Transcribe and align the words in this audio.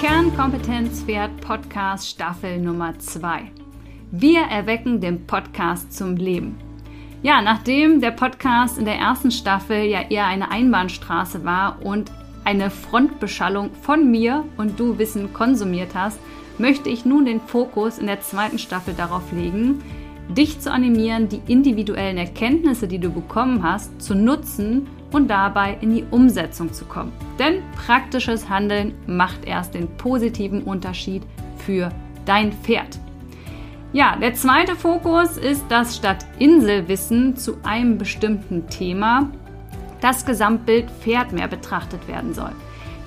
Kernkompetenz 0.00 1.04
Pferd 1.04 1.40
Podcast 1.40 2.06
Staffel 2.06 2.58
Nummer 2.58 2.98
2. 2.98 3.50
Wir 4.10 4.40
erwecken 4.42 5.00
den 5.00 5.26
Podcast 5.26 5.90
zum 5.90 6.16
Leben. 6.16 6.58
Ja, 7.22 7.40
nachdem 7.40 8.02
der 8.02 8.10
Podcast 8.10 8.76
in 8.76 8.84
der 8.84 8.96
ersten 8.96 9.30
Staffel 9.30 9.84
ja 9.84 10.02
eher 10.02 10.26
eine 10.26 10.50
Einbahnstraße 10.50 11.46
war 11.46 11.82
und 11.82 12.12
eine 12.44 12.68
Frontbeschallung 12.68 13.70
von 13.72 14.10
mir 14.10 14.44
und 14.58 14.78
du 14.78 14.98
Wissen 14.98 15.32
konsumiert 15.32 15.94
hast, 15.94 16.20
möchte 16.58 16.90
ich 16.90 17.06
nun 17.06 17.24
den 17.24 17.40
Fokus 17.40 17.96
in 17.96 18.06
der 18.06 18.20
zweiten 18.20 18.58
Staffel 18.58 18.92
darauf 18.92 19.32
legen, 19.32 19.82
dich 20.28 20.60
zu 20.60 20.70
animieren, 20.70 21.30
die 21.30 21.40
individuellen 21.46 22.18
Erkenntnisse, 22.18 22.86
die 22.86 22.98
du 22.98 23.08
bekommen 23.08 23.62
hast, 23.62 24.02
zu 24.02 24.14
nutzen 24.14 24.88
und 25.12 25.28
dabei 25.28 25.76
in 25.80 25.94
die 25.94 26.04
Umsetzung 26.10 26.72
zu 26.72 26.84
kommen. 26.84 27.12
Denn 27.38 27.62
praktisches 27.74 28.48
Handeln 28.48 28.94
macht 29.06 29.44
erst 29.44 29.74
den 29.74 29.88
positiven 29.96 30.62
Unterschied 30.62 31.22
für 31.58 31.90
dein 32.24 32.52
Pferd. 32.52 32.98
Ja, 33.92 34.16
der 34.16 34.34
zweite 34.34 34.74
Fokus 34.74 35.36
ist, 35.38 35.64
dass 35.70 35.96
statt 35.96 36.26
Inselwissen 36.38 37.36
zu 37.36 37.56
einem 37.62 37.98
bestimmten 37.98 38.68
Thema 38.68 39.30
das 40.00 40.26
Gesamtbild 40.26 40.90
Pferd 40.90 41.32
mehr 41.32 41.48
betrachtet 41.48 42.06
werden 42.08 42.34
soll. 42.34 42.52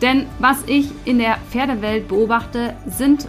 Denn 0.02 0.26
was 0.40 0.64
ich 0.66 0.90
in 1.06 1.20
der 1.20 1.38
Pferdewelt 1.50 2.08
beobachte, 2.08 2.76
sind 2.88 3.28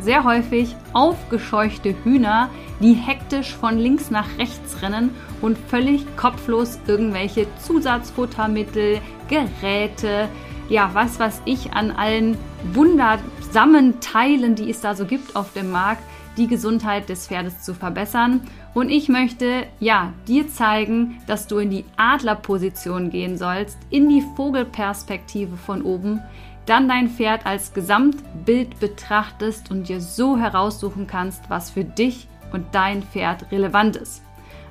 sehr 0.00 0.24
häufig 0.24 0.74
aufgescheuchte 0.92 1.94
Hühner, 2.02 2.48
die 2.80 2.94
hektisch 2.94 3.54
von 3.54 3.78
links 3.78 4.10
nach 4.10 4.26
rechts 4.38 4.82
rennen 4.82 5.10
und 5.42 5.58
völlig 5.58 6.04
kopflos 6.16 6.78
irgendwelche 6.86 7.46
Zusatzfuttermittel, 7.58 9.00
Geräte, 9.28 10.28
ja, 10.68 10.90
was 10.92 11.18
weiß 11.18 11.42
ich, 11.44 11.72
an 11.72 11.90
allen 11.90 12.38
wundersamen 12.72 14.00
Teilen, 14.00 14.54
die 14.54 14.70
es 14.70 14.80
da 14.80 14.94
so 14.94 15.04
gibt 15.04 15.34
auf 15.36 15.52
dem 15.52 15.70
Markt, 15.70 16.02
die 16.36 16.46
Gesundheit 16.46 17.08
des 17.08 17.26
Pferdes 17.26 17.62
zu 17.62 17.74
verbessern. 17.74 18.40
Und 18.72 18.88
ich 18.88 19.08
möchte, 19.08 19.66
ja, 19.80 20.12
dir 20.28 20.48
zeigen, 20.48 21.20
dass 21.26 21.48
du 21.48 21.58
in 21.58 21.70
die 21.70 21.84
Adlerposition 21.96 23.10
gehen 23.10 23.36
sollst, 23.36 23.78
in 23.90 24.08
die 24.08 24.24
Vogelperspektive 24.36 25.56
von 25.56 25.82
oben, 25.82 26.20
dann 26.66 26.88
dein 26.88 27.08
Pferd 27.08 27.46
als 27.46 27.74
Gesamtbild 27.74 28.78
betrachtest 28.78 29.70
und 29.72 29.88
dir 29.88 30.00
so 30.00 30.38
heraussuchen 30.38 31.08
kannst, 31.08 31.50
was 31.50 31.70
für 31.70 31.84
dich 31.84 32.28
und 32.52 32.64
dein 32.72 33.02
Pferd 33.02 33.50
relevant 33.50 33.96
ist. 33.96 34.22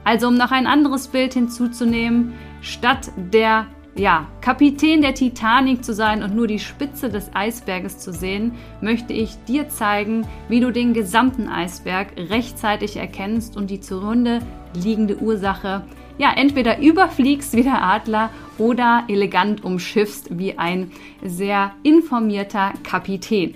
Also 0.10 0.30
um 0.30 0.34
noch 0.34 0.50
ein 0.50 0.66
anderes 0.66 1.10
Bild 1.10 1.36
hinzuzunehmen, 1.36 2.34
statt 2.62 3.12
der 3.16 3.68
ja, 3.94 4.26
Kapitän 4.42 5.04
der 5.04 5.14
Titanic 5.14 5.86
zu 5.86 5.94
sein 5.94 6.24
und 6.24 6.36
nur 6.36 6.48
die 6.48 6.58
Spitze 6.58 7.10
des 7.10 7.30
Eisberges 7.36 8.00
zu 8.00 8.12
sehen, 8.12 8.54
möchte 8.82 9.14
ich 9.14 9.36
dir 9.48 9.70
zeigen, 9.70 10.26
wie 10.48 10.62
du 10.62 10.72
den 10.72 10.96
gesamten 10.96 11.48
Eisberg 11.48 12.08
rechtzeitig 12.18 12.98
erkennst 12.98 13.56
und 13.56 13.70
die 13.70 13.82
zugrunde 13.82 14.40
liegende 14.74 15.18
Ursache 15.18 15.84
ja 16.18 16.34
entweder 16.36 16.80
überfliegst 16.80 17.56
wie 17.56 17.62
der 17.62 17.84
Adler 17.84 18.32
oder 18.58 19.04
elegant 19.10 19.64
umschiffst 19.64 20.40
wie 20.40 20.58
ein 20.58 20.90
sehr 21.24 21.74
informierter 21.84 22.74
Kapitän. 22.82 23.54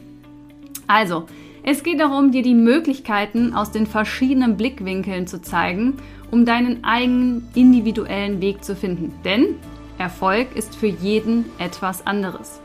Also, 0.86 1.26
es 1.66 1.82
geht 1.82 2.02
darum, 2.02 2.32
dir 2.32 2.44
die 2.44 2.54
Möglichkeiten 2.54 3.54
aus 3.56 3.72
den 3.72 3.88
verschiedenen 3.88 4.58
Blickwinkeln 4.58 5.28
zu 5.28 5.42
zeigen, 5.42 5.96
um 6.34 6.46
deinen 6.46 6.84
eigenen 6.84 7.48
individuellen 7.54 8.42
Weg 8.42 8.64
zu 8.64 8.76
finden. 8.76 9.14
Denn 9.24 9.56
Erfolg 10.00 10.56
ist 10.56 10.76
für 10.76 10.88
jeden 10.88 11.46
etwas 11.60 12.08
anderes. 12.08 12.60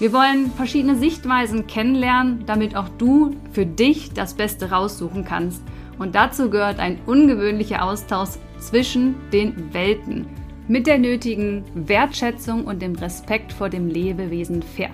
Wir 0.00 0.12
wollen 0.12 0.50
verschiedene 0.50 0.96
Sichtweisen 0.96 1.68
kennenlernen, 1.68 2.42
damit 2.46 2.74
auch 2.74 2.88
du 2.88 3.36
für 3.52 3.64
dich 3.64 4.12
das 4.14 4.34
Beste 4.34 4.72
raussuchen 4.72 5.24
kannst. 5.24 5.62
Und 6.00 6.16
dazu 6.16 6.50
gehört 6.50 6.80
ein 6.80 6.98
ungewöhnlicher 7.06 7.84
Austausch 7.84 8.30
zwischen 8.58 9.14
den 9.32 9.72
Welten 9.72 10.26
mit 10.66 10.88
der 10.88 10.98
nötigen 10.98 11.62
Wertschätzung 11.74 12.64
und 12.64 12.82
dem 12.82 12.96
Respekt 12.96 13.52
vor 13.52 13.68
dem 13.68 13.86
Lebewesen 13.86 14.60
Pferd. 14.60 14.90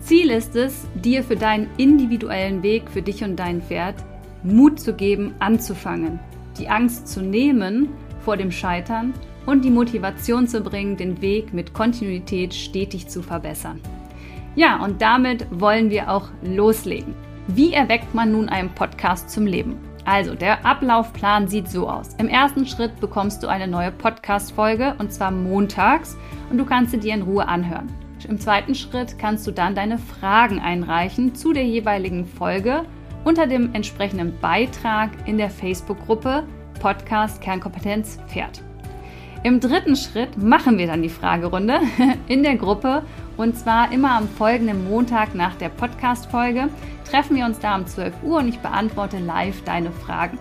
Ziel 0.00 0.30
ist 0.30 0.56
es, 0.56 0.86
dir 0.94 1.22
für 1.22 1.36
deinen 1.36 1.68
individuellen 1.76 2.62
Weg 2.62 2.90
für 2.90 3.02
dich 3.02 3.22
und 3.22 3.36
dein 3.36 3.60
Pferd 3.60 3.96
Mut 4.42 4.80
zu 4.80 4.94
geben, 4.94 5.34
anzufangen, 5.38 6.18
die 6.60 6.68
Angst 6.68 7.08
zu 7.08 7.22
nehmen 7.22 7.88
vor 8.20 8.36
dem 8.36 8.52
Scheitern 8.52 9.14
und 9.46 9.64
die 9.64 9.70
Motivation 9.70 10.46
zu 10.46 10.60
bringen, 10.60 10.96
den 10.96 11.20
Weg 11.22 11.52
mit 11.54 11.72
Kontinuität 11.72 12.54
stetig 12.54 13.08
zu 13.08 13.22
verbessern. 13.22 13.80
Ja, 14.54 14.82
und 14.84 15.00
damit 15.00 15.46
wollen 15.50 15.90
wir 15.90 16.10
auch 16.10 16.28
loslegen. 16.42 17.14
Wie 17.48 17.72
erweckt 17.72 18.14
man 18.14 18.32
nun 18.32 18.48
einen 18.48 18.70
Podcast 18.70 19.30
zum 19.30 19.46
Leben? 19.46 19.76
Also, 20.04 20.34
der 20.34 20.64
Ablaufplan 20.64 21.48
sieht 21.48 21.68
so 21.68 21.88
aus. 21.88 22.14
Im 22.18 22.28
ersten 22.28 22.66
Schritt 22.66 23.00
bekommst 23.00 23.42
du 23.42 23.48
eine 23.48 23.68
neue 23.68 23.92
Podcast-Folge 23.92 24.94
und 24.98 25.12
zwar 25.12 25.30
montags 25.30 26.16
und 26.50 26.58
du 26.58 26.64
kannst 26.64 26.92
sie 26.92 26.98
dir 26.98 27.14
in 27.14 27.22
Ruhe 27.22 27.46
anhören. 27.46 27.88
Im 28.28 28.38
zweiten 28.38 28.74
Schritt 28.74 29.18
kannst 29.18 29.46
du 29.46 29.50
dann 29.50 29.74
deine 29.74 29.98
Fragen 29.98 30.60
einreichen 30.60 31.34
zu 31.34 31.52
der 31.52 31.64
jeweiligen 31.64 32.26
Folge 32.26 32.84
unter 33.24 33.46
dem 33.46 33.74
entsprechenden 33.74 34.38
Beitrag 34.40 35.10
in 35.26 35.38
der 35.38 35.50
Facebook-Gruppe 35.50 36.44
Podcast 36.80 37.40
Kernkompetenz 37.40 38.18
Pferd. 38.28 38.62
Im 39.42 39.60
dritten 39.60 39.96
Schritt 39.96 40.36
machen 40.36 40.78
wir 40.78 40.86
dann 40.86 41.02
die 41.02 41.08
Fragerunde 41.08 41.80
in 42.28 42.42
der 42.42 42.56
Gruppe 42.56 43.02
und 43.36 43.56
zwar 43.56 43.90
immer 43.92 44.12
am 44.12 44.28
folgenden 44.28 44.88
Montag 44.88 45.34
nach 45.34 45.54
der 45.54 45.70
Podcast-Folge 45.70 46.68
treffen 47.10 47.36
wir 47.36 47.44
uns 47.44 47.58
da 47.58 47.76
um 47.76 47.86
12 47.86 48.14
Uhr 48.22 48.38
und 48.38 48.48
ich 48.48 48.58
beantworte 48.58 49.18
live 49.18 49.62
deine 49.64 49.90
Fragen. 49.90 50.38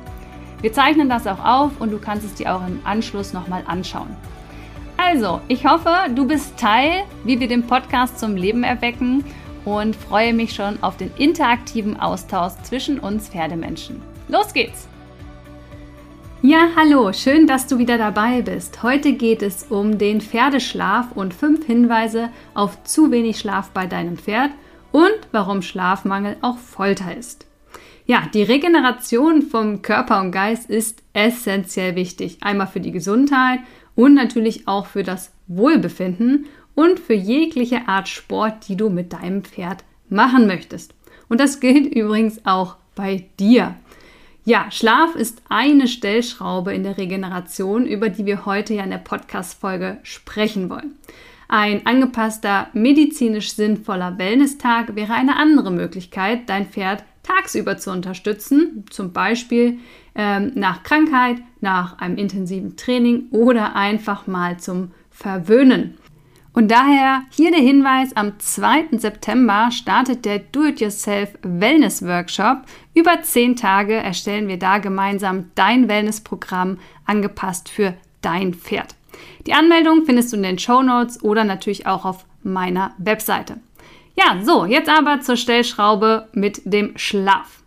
Wir 0.61 0.73
zeichnen 0.73 1.09
das 1.09 1.25
auch 1.27 1.43
auf 1.43 1.79
und 1.79 1.91
du 1.91 1.99
kannst 1.99 2.25
es 2.25 2.35
dir 2.35 2.53
auch 2.53 2.65
im 2.67 2.79
Anschluss 2.83 3.33
nochmal 3.33 3.63
anschauen. 3.65 4.15
Also, 4.97 5.39
ich 5.47 5.65
hoffe, 5.65 5.89
du 6.13 6.27
bist 6.27 6.57
Teil, 6.59 7.03
wie 7.23 7.39
wir 7.39 7.47
den 7.47 7.65
Podcast 7.65 8.19
zum 8.19 8.35
Leben 8.35 8.63
erwecken 8.63 9.23
und 9.77 9.95
freue 9.95 10.33
mich 10.33 10.53
schon 10.53 10.81
auf 10.81 10.97
den 10.97 11.11
interaktiven 11.17 11.99
Austausch 11.99 12.53
zwischen 12.63 12.99
uns 12.99 13.29
Pferdemenschen. 13.29 14.01
Los 14.27 14.53
geht's! 14.53 14.87
Ja, 16.41 16.69
hallo, 16.77 17.11
schön, 17.11 17.47
dass 17.47 17.67
du 17.67 17.79
wieder 17.79 17.97
dabei 17.97 18.41
bist. 18.41 18.81
Heute 18.81 19.11
geht 19.11 19.41
es 19.41 19.63
um 19.63 19.97
den 19.97 20.21
Pferdeschlaf 20.21 21.11
und 21.13 21.33
fünf 21.33 21.65
Hinweise 21.65 22.29
auf 22.53 22.81
zu 22.85 23.11
wenig 23.11 23.39
Schlaf 23.39 23.71
bei 23.71 23.87
deinem 23.87 24.17
Pferd 24.17 24.51
und 24.93 25.19
warum 25.33 25.61
Schlafmangel 25.61 26.37
auch 26.41 26.57
Folter 26.57 27.13
ist. 27.13 27.45
Ja, 28.05 28.23
die 28.33 28.43
Regeneration 28.43 29.41
vom 29.41 29.81
Körper 29.81 30.21
und 30.21 30.31
Geist 30.31 30.69
ist 30.69 31.03
essentiell 31.13 31.95
wichtig. 31.95 32.37
Einmal 32.41 32.67
für 32.67 32.79
die 32.79 32.91
Gesundheit 32.93 33.59
und 33.95 34.13
natürlich 34.13 34.67
auch 34.67 34.85
für 34.85 35.03
das 35.03 35.33
Wohlbefinden 35.47 36.45
und 36.79 36.97
für 36.97 37.13
jegliche 37.13 37.89
Art 37.89 38.07
Sport, 38.07 38.69
die 38.69 38.77
du 38.77 38.89
mit 38.89 39.11
deinem 39.11 39.43
Pferd 39.43 39.83
machen 40.07 40.47
möchtest. 40.47 40.93
Und 41.27 41.41
das 41.41 41.59
gilt 41.59 41.93
übrigens 41.93 42.45
auch 42.45 42.77
bei 42.95 43.25
dir. 43.37 43.75
Ja, 44.45 44.71
Schlaf 44.71 45.13
ist 45.15 45.41
eine 45.49 45.89
Stellschraube 45.89 46.73
in 46.73 46.83
der 46.83 46.97
Regeneration, 46.97 47.85
über 47.85 48.07
die 48.07 48.25
wir 48.25 48.45
heute 48.45 48.75
ja 48.75 48.85
in 48.85 48.91
der 48.91 48.97
Podcast-Folge 48.99 49.97
sprechen 50.03 50.69
wollen. 50.69 50.95
Ein 51.49 51.85
angepasster, 51.85 52.69
medizinisch 52.71 53.55
sinnvoller 53.55 54.17
Wellness-Tag 54.17 54.95
wäre 54.95 55.15
eine 55.15 55.35
andere 55.35 55.71
Möglichkeit, 55.71 56.47
dein 56.47 56.65
Pferd 56.65 57.03
tagsüber 57.23 57.77
zu 57.77 57.91
unterstützen, 57.91 58.85
zum 58.89 59.11
Beispiel 59.11 59.79
ähm, 60.15 60.53
nach 60.55 60.83
Krankheit, 60.83 61.41
nach 61.59 61.97
einem 61.97 62.15
intensiven 62.15 62.77
Training 62.77 63.27
oder 63.31 63.75
einfach 63.75 64.27
mal 64.27 64.61
zum 64.61 64.91
Verwöhnen. 65.11 65.98
Und 66.59 66.67
daher 66.67 67.21
hier 67.31 67.51
der 67.51 67.61
Hinweis, 67.61 68.13
am 68.17 68.37
2. 68.37 68.97
September 68.97 69.69
startet 69.71 70.25
der 70.25 70.39
Do-It-Yourself 70.39 71.29
Wellness 71.41 72.05
Workshop. 72.05 72.63
Über 72.93 73.21
10 73.21 73.55
Tage 73.55 73.93
erstellen 73.93 74.49
wir 74.49 74.59
da 74.59 74.79
gemeinsam 74.79 75.51
dein 75.55 75.87
Wellnessprogramm 75.87 76.77
angepasst 77.05 77.69
für 77.69 77.93
dein 78.21 78.53
Pferd. 78.53 78.95
Die 79.47 79.53
Anmeldung 79.53 80.03
findest 80.05 80.33
du 80.33 80.35
in 80.35 80.43
den 80.43 80.59
Show 80.59 80.81
Notes 80.81 81.23
oder 81.23 81.45
natürlich 81.45 81.87
auch 81.87 82.03
auf 82.03 82.25
meiner 82.43 82.93
Webseite. 82.97 83.55
Ja, 84.17 84.43
so, 84.43 84.65
jetzt 84.65 84.89
aber 84.89 85.21
zur 85.21 85.37
Stellschraube 85.37 86.27
mit 86.33 86.63
dem 86.65 86.97
Schlaf. 86.97 87.63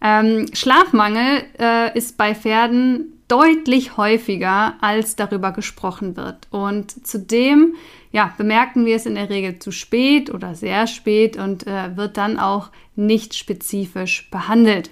Ähm, 0.00 0.46
Schlafmangel 0.52 1.42
äh, 1.58 1.98
ist 1.98 2.16
bei 2.16 2.36
Pferden 2.36 3.18
deutlich 3.26 3.96
häufiger, 3.96 4.74
als 4.80 5.16
darüber 5.16 5.52
gesprochen 5.52 6.16
wird. 6.16 6.46
Und 6.50 7.04
zudem 7.06 7.74
ja, 8.12 8.32
bemerken 8.36 8.86
wir 8.86 8.96
es 8.96 9.06
in 9.06 9.14
der 9.14 9.30
Regel 9.30 9.58
zu 9.58 9.70
spät 9.70 10.32
oder 10.32 10.54
sehr 10.54 10.86
spät 10.86 11.36
und 11.36 11.66
äh, 11.66 11.96
wird 11.96 12.16
dann 12.16 12.38
auch 12.38 12.70
nicht 12.96 13.34
spezifisch 13.34 14.30
behandelt. 14.30 14.90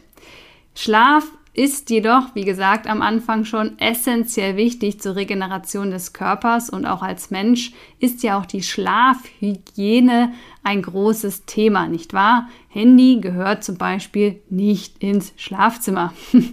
Schlaf 0.75 1.25
ist 1.57 1.89
jedoch, 1.89 2.35
wie 2.35 2.45
gesagt, 2.45 2.87
am 2.87 3.01
Anfang 3.01 3.47
schon 3.47 3.79
essentiell 3.79 4.57
wichtig 4.57 5.01
zur 5.01 5.17
Regeneration 5.17 5.91
des 5.91 6.13
Körpers 6.13 6.69
und 6.69 6.85
auch 6.85 7.01
als 7.01 7.31
Mensch 7.31 7.73
ist 7.99 8.23
ja 8.23 8.39
auch 8.39 8.45
die 8.45 8.63
Schlafhygiene 8.63 10.35
ein 10.62 10.83
großes 10.83 11.47
Thema, 11.47 11.89
nicht 11.89 12.12
wahr? 12.12 12.51
Handy 12.69 13.21
gehört 13.23 13.65
zum 13.65 13.79
Beispiel 13.79 14.43
nicht 14.51 15.03
ins 15.03 15.33
Schlafzimmer. 15.37 16.12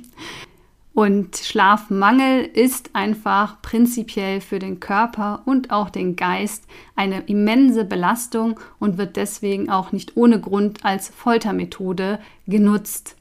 Und 0.94 1.38
Schlafmangel 1.38 2.44
ist 2.46 2.92
einfach 2.94 3.62
prinzipiell 3.64 4.42
für 4.42 4.60
den 4.60 4.80
Körper 4.80 5.42
und 5.46 5.72
auch 5.72 5.90
den 5.90 6.16
Geist 6.16 6.66
eine 6.96 7.22
immense 7.22 7.84
Belastung 7.84 8.60
und 8.80 9.00
wird 9.00 9.16
deswegen 9.16 9.72
auch 9.72 9.92
nicht 9.92 10.16
ohne 10.16 10.40
Grund 10.40 10.86
als 10.86 11.10
Foltermethode 11.10 12.20
genutzt. 12.46 13.16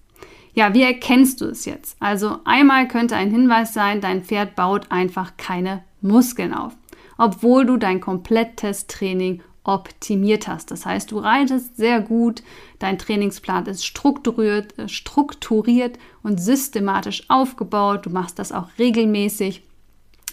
Ja, 0.54 0.74
wie 0.74 0.82
erkennst 0.82 1.40
du 1.40 1.46
es 1.46 1.64
jetzt? 1.64 1.96
Also 1.98 2.40
einmal 2.44 2.88
könnte 2.88 3.16
ein 3.16 3.30
Hinweis 3.30 3.72
sein, 3.72 4.02
dein 4.02 4.22
Pferd 4.22 4.54
baut 4.54 4.90
einfach 4.90 5.38
keine 5.38 5.82
Muskeln 6.02 6.52
auf, 6.52 6.74
obwohl 7.16 7.64
du 7.64 7.78
dein 7.78 8.00
komplettes 8.00 8.86
Training 8.86 9.40
optimiert 9.64 10.48
hast. 10.48 10.70
Das 10.70 10.86
heißt, 10.86 11.10
du 11.10 11.18
reitest 11.18 11.76
sehr 11.76 12.00
gut, 12.00 12.42
dein 12.78 12.98
Trainingsplan 12.98 13.66
ist 13.66 13.84
strukturiert, 13.84 14.78
äh, 14.78 14.88
strukturiert 14.88 15.98
und 16.22 16.40
systematisch 16.40 17.24
aufgebaut, 17.28 18.06
du 18.06 18.10
machst 18.10 18.38
das 18.38 18.52
auch 18.52 18.68
regelmäßig. 18.78 19.62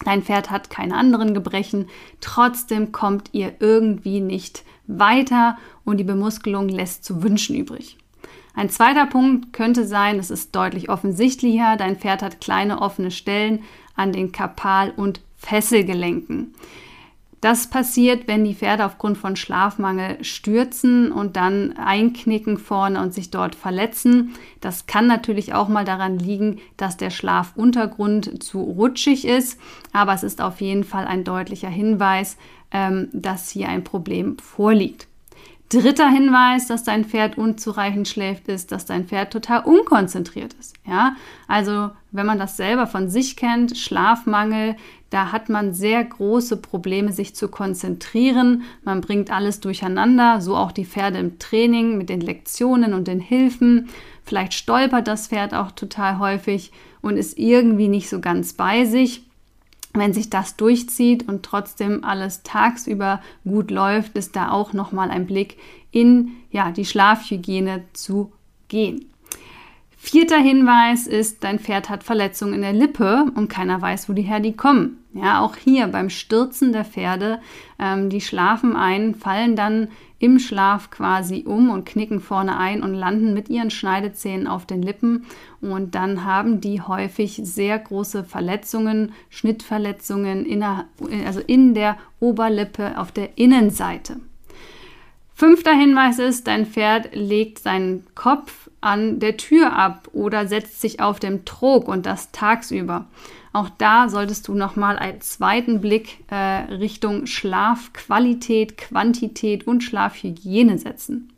Dein 0.06 0.24
Pferd 0.24 0.50
hat 0.50 0.70
keine 0.70 0.96
anderen 0.96 1.34
Gebrechen, 1.34 1.88
trotzdem 2.22 2.92
kommt 2.92 3.30
ihr 3.34 3.56
irgendwie 3.60 4.22
nicht 4.22 4.64
weiter 4.88 5.58
und 5.84 5.98
die 5.98 6.06
Bemuskelung 6.06 6.70
lässt 6.70 7.04
zu 7.04 7.22
wünschen 7.22 7.56
übrig. 7.56 7.98
Ein 8.56 8.70
zweiter 8.70 9.06
Punkt 9.06 9.54
könnte 9.54 9.86
sein, 9.86 10.18
das 10.18 10.31
ist 10.31 10.56
deutlich 10.56 10.90
offensichtlicher, 10.90 11.78
dein 11.78 11.98
Pferd 11.98 12.22
hat 12.24 12.42
kleine 12.42 12.81
offene 12.81 13.12
Stellen 13.12 13.64
an 13.96 14.12
den 14.12 14.31
Kapal- 14.31 14.94
und 14.96 15.22
Fesselgelenken. 15.38 16.56
Das 17.42 17.68
passiert, 17.68 18.28
wenn 18.28 18.44
die 18.44 18.54
Pferde 18.54 18.86
aufgrund 18.86 19.18
von 19.18 19.36
Schlafmangel 19.36 20.24
stürzen 20.24 21.12
und 21.12 21.38
dann 21.38 21.74
einknicken 21.78 22.58
vorne 22.58 23.02
und 23.02 23.14
sich 23.14 23.32
dort 23.32 23.56
verletzen. 23.56 24.36
Das 24.60 24.88
kann 24.88 25.08
natürlich 25.08 25.54
auch 25.54 25.70
mal 25.70 25.86
daran 25.86 26.20
liegen, 26.20 26.60
dass 26.76 26.98
der 26.98 27.12
Schlafuntergrund 27.12 28.44
zu 28.44 28.62
rutschig 28.62 29.26
ist, 29.26 29.60
aber 29.94 30.14
es 30.14 30.24
ist 30.24 30.42
auf 30.42 30.60
jeden 30.60 30.84
Fall 30.84 31.06
ein 31.06 31.24
deutlicher 31.24 31.70
Hinweis, 31.70 32.38
ähm, 32.72 33.08
dass 33.14 33.50
hier 33.50 33.70
ein 33.70 33.84
Problem 33.84 34.38
vorliegt. 34.40 35.09
Dritter 35.69 36.10
Hinweis, 36.10 36.66
dass 36.66 36.83
dein 36.83 37.06
Pferd 37.06 37.38
unzureichend 37.38 38.07
schläft, 38.07 38.48
ist, 38.48 38.71
dass 38.71 38.88
dein 38.88 39.06
Pferd 39.06 39.31
total 39.31 39.63
unkonzentriert 39.66 40.56
ist. 40.60 40.75
Ja, 40.88 41.16
also 41.48 41.92
wenn 42.12 42.25
man 42.25 42.39
das 42.39 42.57
selber 42.57 42.88
von 42.88 43.07
sich 43.07 43.36
kennt, 43.36 43.77
Schlafmangel, 43.77 44.75
da 45.12 45.31
hat 45.31 45.48
man 45.48 45.75
sehr 45.75 46.04
große 46.04 46.57
Probleme, 46.57 47.12
sich 47.12 47.36
zu 47.36 47.50
konzentrieren. 47.50 48.63
Man 48.83 49.01
bringt 49.01 49.31
alles 49.31 49.60
durcheinander, 49.60 50.42
so 50.42 50.56
auch 50.56 50.71
die 50.71 50.86
Pferde 50.86 51.19
im 51.19 51.38
Training 51.38 52.00
mit 52.00 52.10
den 52.10 52.21
Lektionen 52.21 52.95
und 52.95 53.07
den 53.07 53.19
Hilfen. 53.19 53.89
Vielleicht 54.24 54.56
stolpert 54.56 55.07
das 55.07 55.27
Pferd 55.27 55.54
auch 55.54 55.71
total 55.71 56.18
häufig 56.18 56.71
und 57.01 57.16
ist 57.16 57.38
irgendwie 57.38 57.89
nicht 57.89 58.10
so 58.10 58.19
ganz 58.21 58.54
bei 58.54 58.86
sich. 58.86 59.29
Wenn 59.94 60.14
sich 60.14 60.30
das 60.30 60.56
durchzieht 60.56 61.28
und 61.28 61.44
trotzdem 61.44 62.04
alles 62.04 62.44
tagsüber 62.44 63.22
gut 63.44 63.72
läuft, 63.72 64.18
ist 64.18 64.36
da 64.36 64.52
auch 64.52 64.74
nochmal 64.74 65.10
ein 65.10 65.26
Blick 65.26 65.58
in 65.92 66.32
ja, 66.52 66.72
die 66.72 66.86
Schlafhygiene 66.86 67.84
zu 67.94 68.32
gehen. 68.68 69.06
Vierter 69.98 70.38
Hinweis 70.38 71.08
ist, 71.08 71.44
dein 71.44 71.60
Pferd 71.60 71.90
hat 71.90 72.04
Verletzungen 72.04 72.54
in 72.54 72.62
der 72.62 72.74
Lippe 72.74 73.26
und 73.36 73.50
keiner 73.50 73.82
weiß, 73.82 74.08
wo 74.08 74.14
die 74.14 74.22
her 74.22 74.40
die 74.40 74.56
kommen. 74.56 74.99
Ja, 75.14 75.42
auch 75.42 75.56
hier 75.56 75.88
beim 75.88 76.10
Stürzen 76.10 76.72
der 76.72 76.86
Pferde, 76.86 77.40
ähm, 77.80 78.10
die 78.10 78.22
schlafen 78.22 78.76
ein, 78.76 79.16
fallen 79.16 79.56
dann 79.56 79.88
im 80.20 80.38
Schlaf 80.38 80.92
quasi 80.92 81.46
um 81.48 81.70
und 81.72 81.86
knicken 81.86 82.20
vorne 82.20 82.58
ein 82.58 82.84
und 82.84 82.94
landen 82.94 83.34
mit 83.34 83.50
ihren 83.50 83.72
Schneidezähnen 83.72 84.46
auf 84.46 84.66
den 84.66 84.84
Lippen. 84.84 85.26
Und 85.62 85.96
dann 85.96 86.26
haben 86.26 86.62
die 86.62 86.82
häufig 86.82 87.40
sehr 87.44 87.80
große 87.80 88.24
Verletzungen, 88.24 89.14
Schnittverletzungen 89.30 90.46
in 90.46 90.60
der, 90.60 90.86
also 91.26 91.40
in 91.40 91.74
der 91.74 91.98
Oberlippe 92.20 93.00
auf 93.00 93.12
der 93.12 93.38
Innenseite. 93.38 94.18
Fünfter 95.34 95.72
Hinweis 95.74 96.20
ist, 96.20 96.48
dein 96.48 96.66
Pferd 96.66 97.16
legt 97.16 97.60
seinen 97.60 98.06
Kopf 98.14 98.70
an 98.82 99.20
der 99.20 99.38
Tür 99.38 99.72
ab 99.72 100.10
oder 100.12 100.48
setzt 100.48 100.82
sich 100.82 101.00
auf 101.00 101.20
dem 101.20 101.46
Trog 101.46 101.88
und 101.88 102.06
das 102.06 102.32
tagsüber. 102.32 103.08
Auch 103.51 103.69
da 103.69 104.10
solltest 104.10 104.48
du 104.48 104.54
nochmal 104.54 104.98
einen 104.98 105.22
zweiten 105.22 105.81
Blick 105.81 106.24
äh, 106.30 106.36
Richtung 106.36 107.25
Schlafqualität, 107.25 108.78
Quantität 108.78 109.66
und 109.66 109.84
Schlafhygiene 109.84 110.78
setzen. 110.78 111.34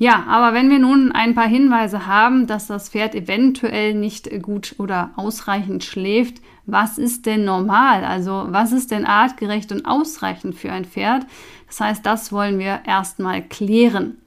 Ja, 0.00 0.24
aber 0.28 0.54
wenn 0.54 0.70
wir 0.70 0.78
nun 0.78 1.10
ein 1.10 1.34
paar 1.34 1.48
Hinweise 1.48 2.06
haben, 2.06 2.46
dass 2.46 2.68
das 2.68 2.88
Pferd 2.88 3.16
eventuell 3.16 3.94
nicht 3.94 4.30
gut 4.42 4.76
oder 4.78 5.10
ausreichend 5.16 5.82
schläft, 5.82 6.40
was 6.66 6.98
ist 6.98 7.26
denn 7.26 7.44
normal? 7.44 8.04
Also 8.04 8.46
was 8.48 8.70
ist 8.70 8.92
denn 8.92 9.04
artgerecht 9.04 9.72
und 9.72 9.86
ausreichend 9.86 10.54
für 10.54 10.70
ein 10.70 10.84
Pferd? 10.84 11.26
Das 11.66 11.80
heißt, 11.80 12.06
das 12.06 12.30
wollen 12.30 12.60
wir 12.60 12.82
erstmal 12.86 13.42
klären. 13.42 14.18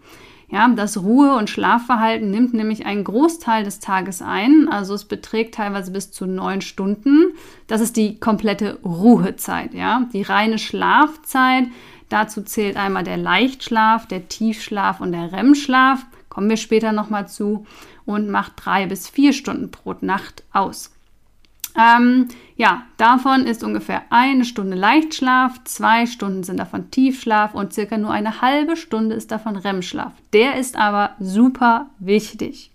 Ja, 0.51 0.68
das 0.68 1.01
Ruhe- 1.01 1.38
und 1.38 1.50
Schlafverhalten 1.50 2.30
nimmt 2.30 2.53
nämlich 2.53 2.86
einen 2.86 3.06
Großteil 3.06 3.63
des 3.63 3.80
Tages 3.80 4.21
ein. 4.21 4.68
Also 4.69 4.94
es 4.94 5.06
beträgt 5.06 5.56
teilweise 5.56 5.92
bis 5.92 6.12
zu 6.12 6.25
neun 6.25 6.62
Stunden. 6.62 7.33
Das 7.68 7.80
ist 7.80 7.95
die 7.95 8.19
komplette 8.19 8.77
Ruhezeit. 8.83 9.74
Ja, 9.74 10.07
die 10.13 10.24
reine 10.24 10.59
Schlafzeit 10.59 11.68
Dazu 12.12 12.42
zählt 12.42 12.75
einmal 12.75 13.06
der 13.06 13.15
Leichtschlaf, 13.15 14.06
der 14.06 14.27
Tiefschlaf 14.27 15.00
und 15.00 15.13
der 15.13 15.31
REM-Schlaf. 15.31 16.06
Kommen 16.27 16.50
wir 16.50 16.57
später 16.57 16.92
nochmal 16.92 17.30
zu. 17.30 17.65
Und 18.04 18.30
macht 18.30 18.51
drei 18.57 18.86
bis 18.86 19.07
vier 19.07 19.31
Stunden 19.31 19.71
pro 19.71 19.95
Nacht 20.01 20.44
aus. 20.51 20.92
Ähm, 21.77 22.27
ja, 22.56 22.83
davon 22.97 23.45
ist 23.45 23.63
ungefähr 23.63 24.03
eine 24.09 24.45
Stunde 24.45 24.75
Leichtschlaf, 24.75 25.63
zwei 25.63 26.06
Stunden 26.06 26.44
sind 26.44 26.57
davon 26.57 26.91
Tiefschlaf 26.91 27.53
und 27.53 27.73
circa 27.73 27.97
nur 27.97 28.12
eine 28.12 28.41
halbe 28.41 28.75
Stunde 28.75 29.15
ist 29.15 29.31
davon 29.31 29.56
REM-Schlaf. 29.56 30.13
Der 30.33 30.57
ist 30.57 30.75
aber 30.75 31.12
super 31.19 31.89
wichtig. 32.00 32.71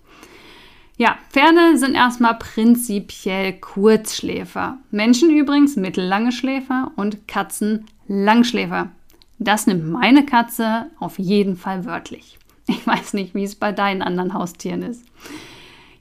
Ja, 0.99 1.19
Pferde 1.31 1.77
sind 1.77 1.95
erstmal 1.95 2.39
prinzipiell 2.39 3.53
Kurzschläfer. 3.53 4.79
Menschen 4.91 5.31
übrigens 5.31 5.77
mittellange 5.77 6.33
Schläfer 6.33 6.91
und 6.97 7.29
Katzen 7.29 7.85
Langschläfer. 8.09 8.91
Das 9.39 9.67
nimmt 9.67 9.87
meine 9.87 10.25
Katze 10.25 10.87
auf 10.99 11.19
jeden 11.19 11.57
Fall 11.57 11.85
wörtlich. 11.85 12.39
Ich 12.67 12.85
weiß 12.87 13.13
nicht, 13.13 13.35
wie 13.35 13.45
es 13.45 13.55
bei 13.55 13.73
deinen 13.73 14.03
anderen 14.03 14.35
Haustieren 14.35 14.83
ist. 14.83 15.05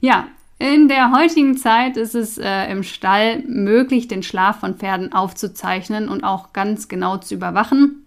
Ja, 0.00 0.26
in 0.58 0.88
der 0.88 1.12
heutigen 1.12 1.56
Zeit 1.56 1.96
ist 1.96 2.14
es 2.14 2.38
äh, 2.38 2.70
im 2.70 2.82
Stall 2.82 3.40
möglich, 3.46 4.08
den 4.08 4.22
Schlaf 4.22 4.60
von 4.60 4.76
Pferden 4.76 5.12
aufzuzeichnen 5.12 6.08
und 6.08 6.24
auch 6.24 6.54
ganz 6.54 6.88
genau 6.88 7.18
zu 7.18 7.34
überwachen 7.34 8.06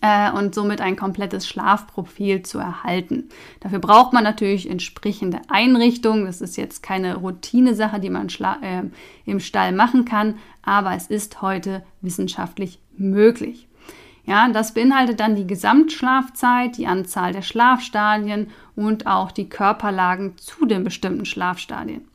äh, 0.00 0.30
und 0.32 0.54
somit 0.54 0.80
ein 0.80 0.96
komplettes 0.96 1.46
Schlafprofil 1.46 2.42
zu 2.42 2.58
erhalten. 2.58 3.28
Dafür 3.60 3.80
braucht 3.80 4.14
man 4.14 4.24
natürlich 4.24 4.70
entsprechende 4.70 5.42
Einrichtungen. 5.48 6.24
Das 6.24 6.40
ist 6.40 6.56
jetzt 6.56 6.82
keine 6.82 7.16
Routinesache, 7.16 8.00
die 8.00 8.10
man 8.10 8.28
äh, 8.28 8.82
im 9.26 9.40
Stall 9.40 9.72
machen 9.72 10.06
kann, 10.06 10.36
aber 10.62 10.94
es 10.94 11.08
ist 11.08 11.42
heute 11.42 11.84
wissenschaftlich 12.00 12.78
möglich. 12.96 13.68
Ja, 14.26 14.48
das 14.48 14.72
beinhaltet 14.72 15.20
dann 15.20 15.36
die 15.36 15.46
Gesamtschlafzeit, 15.46 16.78
die 16.78 16.86
Anzahl 16.86 17.32
der 17.32 17.42
Schlafstadien 17.42 18.48
und 18.74 19.06
auch 19.06 19.30
die 19.30 19.48
Körperlagen 19.48 20.38
zu 20.38 20.64
den 20.64 20.82
bestimmten 20.82 21.26
Schlafstadien. 21.26 22.08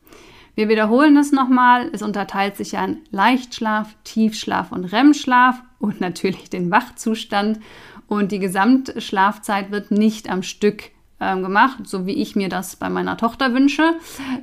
Wir 0.56 0.68
wiederholen 0.68 1.16
es 1.16 1.30
nochmal. 1.30 1.88
Es 1.92 2.02
unterteilt 2.02 2.56
sich 2.56 2.72
ja 2.72 2.84
in 2.84 2.98
Leichtschlaf, 3.10 3.94
Tiefschlaf 4.04 4.72
und 4.72 4.84
REM-Schlaf 4.86 5.62
und 5.78 6.00
natürlich 6.00 6.50
den 6.50 6.70
Wachzustand. 6.70 7.60
Und 8.08 8.32
die 8.32 8.40
Gesamtschlafzeit 8.40 9.70
wird 9.70 9.92
nicht 9.92 10.28
am 10.28 10.42
Stück 10.42 10.90
äh, 11.20 11.40
gemacht, 11.40 11.86
so 11.86 12.06
wie 12.06 12.14
ich 12.14 12.34
mir 12.34 12.48
das 12.48 12.74
bei 12.74 12.90
meiner 12.90 13.16
Tochter 13.16 13.54
wünsche, 13.54 13.94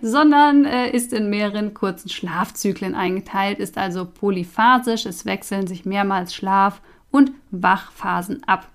sondern 0.01 0.63
äh, 0.63 0.89
ist 0.89 1.11
in 1.11 1.29
mehreren 1.29 1.73
kurzen 1.73 2.09
Schlafzyklen 2.09 2.95
eingeteilt, 2.95 3.59
ist 3.59 3.77
also 3.77 4.05
polyphasisch. 4.05 5.05
Es 5.05 5.25
wechseln 5.25 5.67
sich 5.67 5.85
mehrmals 5.85 6.33
Schlaf 6.33 6.81
und 7.17 7.31
Wachphasen 7.51 8.43
ab. 8.45 8.69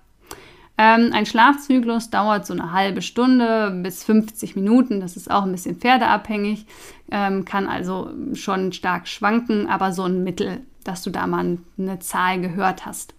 Ähm, 0.76 1.11
ein 1.12 1.26
Schlafzyklus 1.26 2.11
dauert 2.11 2.44
so 2.44 2.54
eine 2.54 2.72
halbe 2.72 3.02
Stunde 3.02 3.70
bis 3.82 4.02
50 4.04 4.56
Minuten. 4.56 5.00
Das 5.00 5.16
ist 5.16 5.30
auch 5.30 5.44
ein 5.44 5.52
bisschen 5.52 5.76
pferdeabhängig, 5.76 6.66
ähm, 7.11 7.44
kann 7.44 7.68
also 7.68 8.11
schon 8.34 8.72
stark 8.72 9.06
schwanken, 9.06 9.68
aber 9.68 9.92
so 9.92 10.02
ein 10.02 10.25
Mittel, 10.25 10.61
dass 10.82 11.02
du 11.02 11.11
da 11.11 11.26
mal 11.26 11.58
eine 11.78 11.99
Zahl 12.00 12.40
gehört 12.40 12.84
hast. 12.84 13.14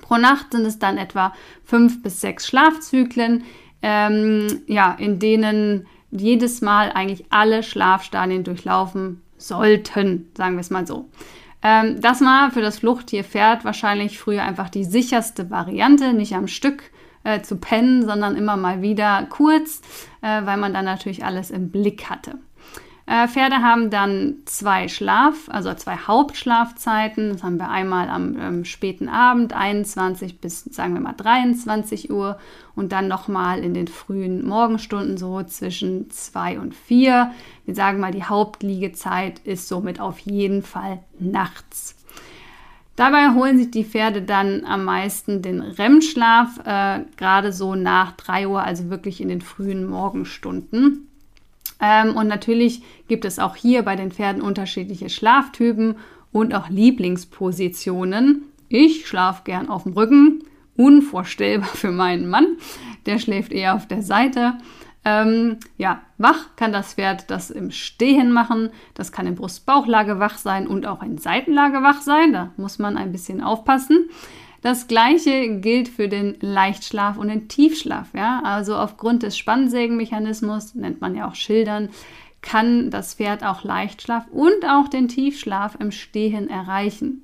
Pro 0.00 0.16
Nacht 0.16 0.52
sind 0.52 0.64
es 0.64 0.78
dann 0.78 0.96
etwa 0.96 1.34
fünf 1.64 2.02
bis 2.02 2.20
sechs 2.20 2.46
Schlafzyklen, 2.46 3.44
ähm, 3.82 4.62
ja, 4.66 4.92
in 4.92 5.18
denen 5.18 5.86
jedes 6.10 6.60
Mal 6.60 6.92
eigentlich 6.92 7.26
alle 7.30 7.62
Schlafstadien 7.62 8.44
durchlaufen 8.44 9.22
sollten, 9.36 10.30
sagen 10.34 10.54
wir 10.54 10.60
es 10.60 10.70
mal 10.70 10.86
so. 10.86 11.08
Ähm, 11.66 12.00
das 12.00 12.20
war 12.20 12.52
für 12.52 12.60
das 12.60 12.78
Fluchttier-Pferd 12.78 13.64
wahrscheinlich 13.64 14.20
früher 14.20 14.44
einfach 14.44 14.70
die 14.70 14.84
sicherste 14.84 15.50
Variante, 15.50 16.12
nicht 16.12 16.36
am 16.36 16.46
Stück 16.46 16.92
äh, 17.24 17.42
zu 17.42 17.56
pennen, 17.56 18.06
sondern 18.06 18.36
immer 18.36 18.56
mal 18.56 18.82
wieder 18.82 19.26
kurz, 19.28 19.80
äh, 20.22 20.46
weil 20.46 20.58
man 20.58 20.72
dann 20.72 20.84
natürlich 20.84 21.24
alles 21.24 21.50
im 21.50 21.72
Blick 21.72 22.08
hatte. 22.08 22.38
Äh, 23.08 23.28
Pferde 23.28 23.56
haben 23.62 23.90
dann 23.90 24.38
zwei 24.46 24.88
Schlaf, 24.88 25.48
also 25.48 25.72
zwei 25.74 25.96
Hauptschlafzeiten. 25.96 27.32
Das 27.32 27.44
haben 27.44 27.56
wir 27.56 27.70
einmal 27.70 28.08
am 28.08 28.36
ähm, 28.36 28.64
späten 28.64 29.08
Abend, 29.08 29.52
21 29.52 30.40
bis 30.40 30.64
sagen 30.64 30.94
wir 30.94 31.00
mal 31.00 31.12
23 31.12 32.10
Uhr 32.10 32.36
und 32.74 32.90
dann 32.90 33.06
nochmal 33.06 33.60
in 33.60 33.74
den 33.74 33.86
frühen 33.86 34.44
Morgenstunden 34.44 35.16
so 35.18 35.40
zwischen 35.44 36.10
2 36.10 36.58
und 36.58 36.74
4. 36.74 37.30
Wir 37.64 37.74
sagen 37.76 38.00
mal, 38.00 38.10
die 38.10 38.24
Hauptliegezeit 38.24 39.38
ist 39.40 39.68
somit 39.68 40.00
auf 40.00 40.18
jeden 40.18 40.62
Fall 40.62 40.98
nachts. 41.20 41.94
Dabei 42.96 43.34
holen 43.34 43.58
sich 43.58 43.70
die 43.70 43.84
Pferde 43.84 44.22
dann 44.22 44.64
am 44.64 44.84
meisten 44.84 45.42
den 45.42 45.60
REM-Schlaf, 45.60 46.58
äh, 46.64 47.04
gerade 47.16 47.52
so 47.52 47.76
nach 47.76 48.12
3 48.12 48.48
Uhr, 48.48 48.62
also 48.62 48.90
wirklich 48.90 49.20
in 49.20 49.28
den 49.28 49.42
frühen 49.42 49.86
Morgenstunden. 49.86 51.05
Ähm, 51.80 52.16
und 52.16 52.26
natürlich 52.28 52.82
gibt 53.08 53.24
es 53.24 53.38
auch 53.38 53.56
hier 53.56 53.82
bei 53.82 53.96
den 53.96 54.10
Pferden 54.10 54.42
unterschiedliche 54.42 55.08
Schlaftypen 55.08 55.96
und 56.32 56.54
auch 56.54 56.68
Lieblingspositionen. 56.68 58.42
Ich 58.68 59.06
schlafe 59.06 59.42
gern 59.44 59.68
auf 59.68 59.84
dem 59.84 59.92
Rücken, 59.92 60.44
unvorstellbar 60.76 61.68
für 61.68 61.90
meinen 61.92 62.28
Mann. 62.28 62.56
Der 63.06 63.18
schläft 63.18 63.52
eher 63.52 63.74
auf 63.74 63.86
der 63.86 64.02
Seite. 64.02 64.54
Ähm, 65.04 65.58
ja, 65.78 66.00
wach 66.18 66.56
kann 66.56 66.72
das 66.72 66.94
Pferd 66.94 67.30
das 67.30 67.50
im 67.50 67.70
Stehen 67.70 68.32
machen. 68.32 68.70
Das 68.94 69.12
kann 69.12 69.28
in 69.28 69.36
Brust-Bauchlage 69.36 70.18
wach 70.18 70.36
sein 70.36 70.66
und 70.66 70.84
auch 70.84 71.00
in 71.02 71.18
Seitenlage 71.18 71.82
wach 71.82 72.02
sein. 72.02 72.32
Da 72.32 72.50
muss 72.56 72.80
man 72.80 72.96
ein 72.96 73.12
bisschen 73.12 73.40
aufpassen. 73.40 74.10
Das 74.62 74.88
gleiche 74.88 75.60
gilt 75.60 75.88
für 75.88 76.08
den 76.08 76.36
Leichtschlaf 76.40 77.18
und 77.18 77.28
den 77.28 77.48
Tiefschlaf. 77.48 78.08
Ja? 78.14 78.42
Also 78.44 78.76
aufgrund 78.76 79.22
des 79.22 79.36
Spannsägenmechanismus, 79.36 80.74
nennt 80.74 81.00
man 81.00 81.14
ja 81.14 81.28
auch 81.28 81.34
Schildern, 81.34 81.90
kann 82.42 82.90
das 82.90 83.14
Pferd 83.14 83.44
auch 83.44 83.64
Leichtschlaf 83.64 84.26
und 84.30 84.64
auch 84.68 84.88
den 84.88 85.08
Tiefschlaf 85.08 85.76
im 85.80 85.90
Stehen 85.90 86.48
erreichen. 86.48 87.22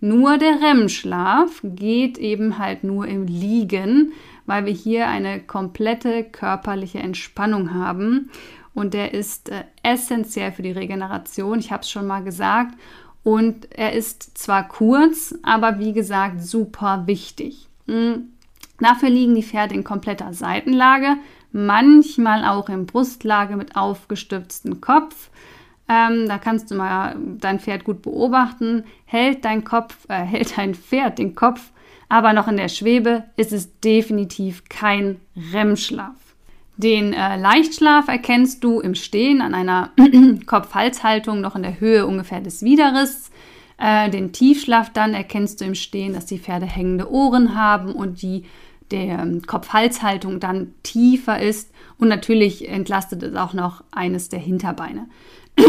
Nur 0.00 0.38
der 0.38 0.60
REM-Schlaf 0.60 1.60
geht 1.64 2.18
eben 2.18 2.58
halt 2.58 2.84
nur 2.84 3.06
im 3.06 3.26
Liegen, 3.26 4.12
weil 4.46 4.64
wir 4.64 4.72
hier 4.72 5.08
eine 5.08 5.40
komplette 5.40 6.24
körperliche 6.24 7.00
Entspannung 7.00 7.74
haben. 7.74 8.30
Und 8.74 8.94
der 8.94 9.12
ist 9.12 9.48
äh, 9.48 9.64
essentiell 9.82 10.52
für 10.52 10.62
die 10.62 10.70
Regeneration. 10.70 11.58
Ich 11.58 11.72
habe 11.72 11.82
es 11.82 11.90
schon 11.90 12.06
mal 12.06 12.22
gesagt. 12.22 12.74
Und 13.28 13.68
er 13.76 13.92
ist 13.92 14.38
zwar 14.38 14.68
kurz, 14.68 15.34
aber 15.42 15.78
wie 15.78 15.92
gesagt 15.92 16.42
super 16.42 17.02
wichtig. 17.06 17.66
Mhm. 17.86 18.30
Dafür 18.80 19.10
liegen 19.10 19.34
die 19.34 19.42
Pferde 19.42 19.74
in 19.74 19.84
kompletter 19.84 20.32
Seitenlage, 20.32 21.16
manchmal 21.52 22.44
auch 22.44 22.68
in 22.68 22.86
Brustlage 22.86 23.56
mit 23.56 23.76
aufgestütztem 23.76 24.80
Kopf. 24.80 25.30
Ähm, 25.88 26.26
da 26.28 26.38
kannst 26.38 26.70
du 26.70 26.76
mal 26.76 27.16
dein 27.38 27.60
Pferd 27.60 27.84
gut 27.84 28.02
beobachten. 28.02 28.84
Hält 29.04 29.44
dein 29.44 29.64
Kopf, 29.64 29.96
äh, 30.08 30.14
hält 30.24 30.56
dein 30.56 30.74
Pferd 30.74 31.18
den 31.18 31.34
Kopf 31.34 31.72
aber 32.08 32.32
noch 32.32 32.48
in 32.48 32.56
der 32.56 32.68
Schwebe, 32.68 33.24
ist 33.36 33.52
es 33.52 33.80
definitiv 33.80 34.64
kein 34.68 35.20
REM-Schlaf. 35.52 36.16
Den 36.78 37.12
äh, 37.12 37.36
Leichtschlaf 37.36 38.06
erkennst 38.06 38.62
du 38.62 38.78
im 38.78 38.94
Stehen 38.94 39.42
an 39.42 39.52
einer 39.52 39.90
Kopf-Hals-Haltung 40.46 41.40
noch 41.40 41.56
in 41.56 41.64
der 41.64 41.80
Höhe 41.80 42.06
ungefähr 42.06 42.40
des 42.40 42.62
Widerriss. 42.62 43.32
Äh, 43.78 44.10
den 44.10 44.30
Tiefschlaf 44.30 44.92
dann 44.92 45.12
erkennst 45.12 45.60
du 45.60 45.64
im 45.64 45.74
Stehen, 45.74 46.12
dass 46.12 46.26
die 46.26 46.38
Pferde 46.38 46.66
hängende 46.66 47.10
Ohren 47.10 47.56
haben 47.56 47.92
und 47.92 48.22
die 48.22 48.44
der 48.92 49.18
ähm, 49.18 49.42
Kopf-Hals-Haltung 49.44 50.38
dann 50.38 50.72
tiefer 50.84 51.42
ist. 51.42 51.72
Und 51.98 52.06
natürlich 52.06 52.68
entlastet 52.68 53.24
es 53.24 53.34
auch 53.34 53.54
noch 53.54 53.82
eines 53.90 54.28
der 54.28 54.38
Hinterbeine. 54.38 55.06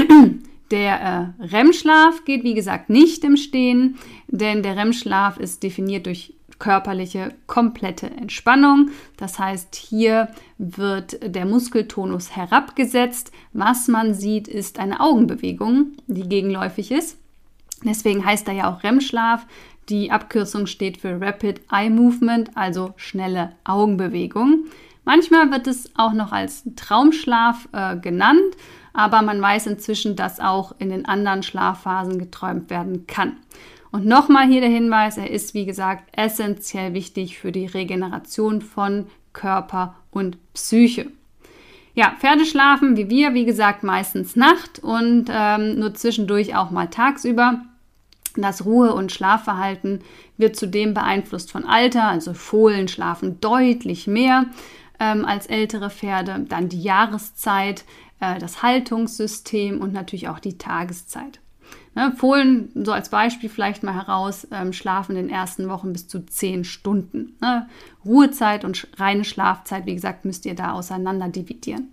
Der 0.71 1.33
äh, 1.41 1.43
REM-Schlaf 1.43 2.25
geht, 2.25 2.43
wie 2.43 2.53
gesagt, 2.53 2.91
nicht 2.91 3.23
im 3.23 3.37
Stehen, 3.37 3.97
denn 4.27 4.61
der 4.61 4.77
REM-Schlaf 4.77 5.39
ist 5.39 5.63
definiert 5.63 6.05
durch 6.05 6.35
körperliche 6.59 7.33
komplette 7.47 8.07
Entspannung. 8.07 8.89
Das 9.17 9.39
heißt, 9.39 9.75
hier 9.75 10.29
wird 10.57 11.35
der 11.35 11.45
Muskeltonus 11.45 12.35
herabgesetzt. 12.35 13.31
Was 13.53 13.87
man 13.87 14.13
sieht, 14.13 14.47
ist 14.47 14.77
eine 14.77 14.99
Augenbewegung, 14.99 15.93
die 16.07 16.27
gegenläufig 16.27 16.91
ist. 16.91 17.17
Deswegen 17.83 18.25
heißt 18.25 18.47
er 18.47 18.53
ja 18.53 18.71
auch 18.71 18.83
REM-Schlaf. 18.83 19.45
Die 19.87 20.11
Abkürzung 20.11 20.67
steht 20.67 20.97
für 20.97 21.19
Rapid 21.19 21.61
Eye 21.71 21.89
Movement, 21.89 22.55
also 22.55 22.93
schnelle 22.97 23.53
Augenbewegung. 23.63 24.65
Manchmal 25.05 25.49
wird 25.49 25.65
es 25.65 25.89
auch 25.95 26.13
noch 26.13 26.31
als 26.31 26.63
Traumschlaf 26.75 27.67
äh, 27.71 27.97
genannt, 27.97 28.55
aber 28.93 29.23
man 29.23 29.41
weiß 29.41 29.65
inzwischen, 29.65 30.15
dass 30.15 30.39
auch 30.39 30.75
in 30.77 30.89
den 30.89 31.05
anderen 31.05 31.41
Schlafphasen 31.41 32.19
geträumt 32.19 32.69
werden 32.69 33.07
kann. 33.07 33.37
Und 33.91 34.05
nochmal 34.05 34.47
hier 34.47 34.61
der 34.61 34.69
Hinweis, 34.69 35.17
er 35.17 35.31
ist 35.31 35.53
wie 35.53 35.65
gesagt 35.65 36.03
essentiell 36.15 36.93
wichtig 36.93 37.39
für 37.39 37.51
die 37.51 37.65
Regeneration 37.65 38.61
von 38.61 39.07
Körper 39.33 39.95
und 40.11 40.37
Psyche. 40.53 41.07
Ja, 41.95 42.15
Pferde 42.19 42.45
schlafen 42.45 42.97
wie 42.97 43.09
wir, 43.09 43.33
wie 43.33 43.45
gesagt, 43.45 43.83
meistens 43.83 44.35
Nacht 44.35 44.79
und 44.79 45.25
ähm, 45.29 45.79
nur 45.79 45.93
zwischendurch 45.95 46.55
auch 46.55 46.71
mal 46.71 46.87
tagsüber. 46.87 47.61
Das 48.35 48.63
Ruhe- 48.63 48.93
und 48.93 49.11
Schlafverhalten 49.11 50.01
wird 50.37 50.55
zudem 50.55 50.93
beeinflusst 50.93 51.51
von 51.51 51.65
Alter, 51.65 52.07
also 52.07 52.33
Fohlen 52.33 52.87
schlafen 52.87 53.41
deutlich 53.41 54.07
mehr 54.07 54.45
ähm, 54.99 55.25
als 55.25 55.47
ältere 55.47 55.89
Pferde, 55.89 56.45
dann 56.47 56.69
die 56.69 56.81
Jahreszeit, 56.81 57.83
äh, 58.19 58.39
das 58.39 58.61
Haltungssystem 58.61 59.81
und 59.81 59.91
natürlich 59.91 60.29
auch 60.29 60.39
die 60.39 60.57
Tageszeit. 60.57 61.39
Ne, 61.99 62.13
Fohlen, 62.15 62.69
so 62.75 62.93
als 62.93 63.09
Beispiel 63.09 63.49
vielleicht 63.49 63.83
mal 63.83 63.93
heraus, 63.93 64.47
ähm, 64.51 64.71
schlafen 64.71 65.17
in 65.17 65.27
den 65.27 65.29
ersten 65.29 65.67
Wochen 65.67 65.91
bis 65.91 66.07
zu 66.07 66.25
zehn 66.25 66.63
Stunden. 66.63 67.35
Ne? 67.41 67.67
Ruhezeit 68.05 68.63
und 68.63 68.87
reine 68.95 69.25
Schlafzeit, 69.25 69.85
wie 69.85 69.95
gesagt, 69.95 70.23
müsst 70.23 70.45
ihr 70.45 70.55
da 70.55 70.71
auseinander 70.71 71.27
dividieren. 71.27 71.89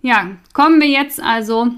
Ja, 0.00 0.36
kommen 0.52 0.80
wir 0.80 0.86
jetzt 0.86 1.20
also, 1.20 1.72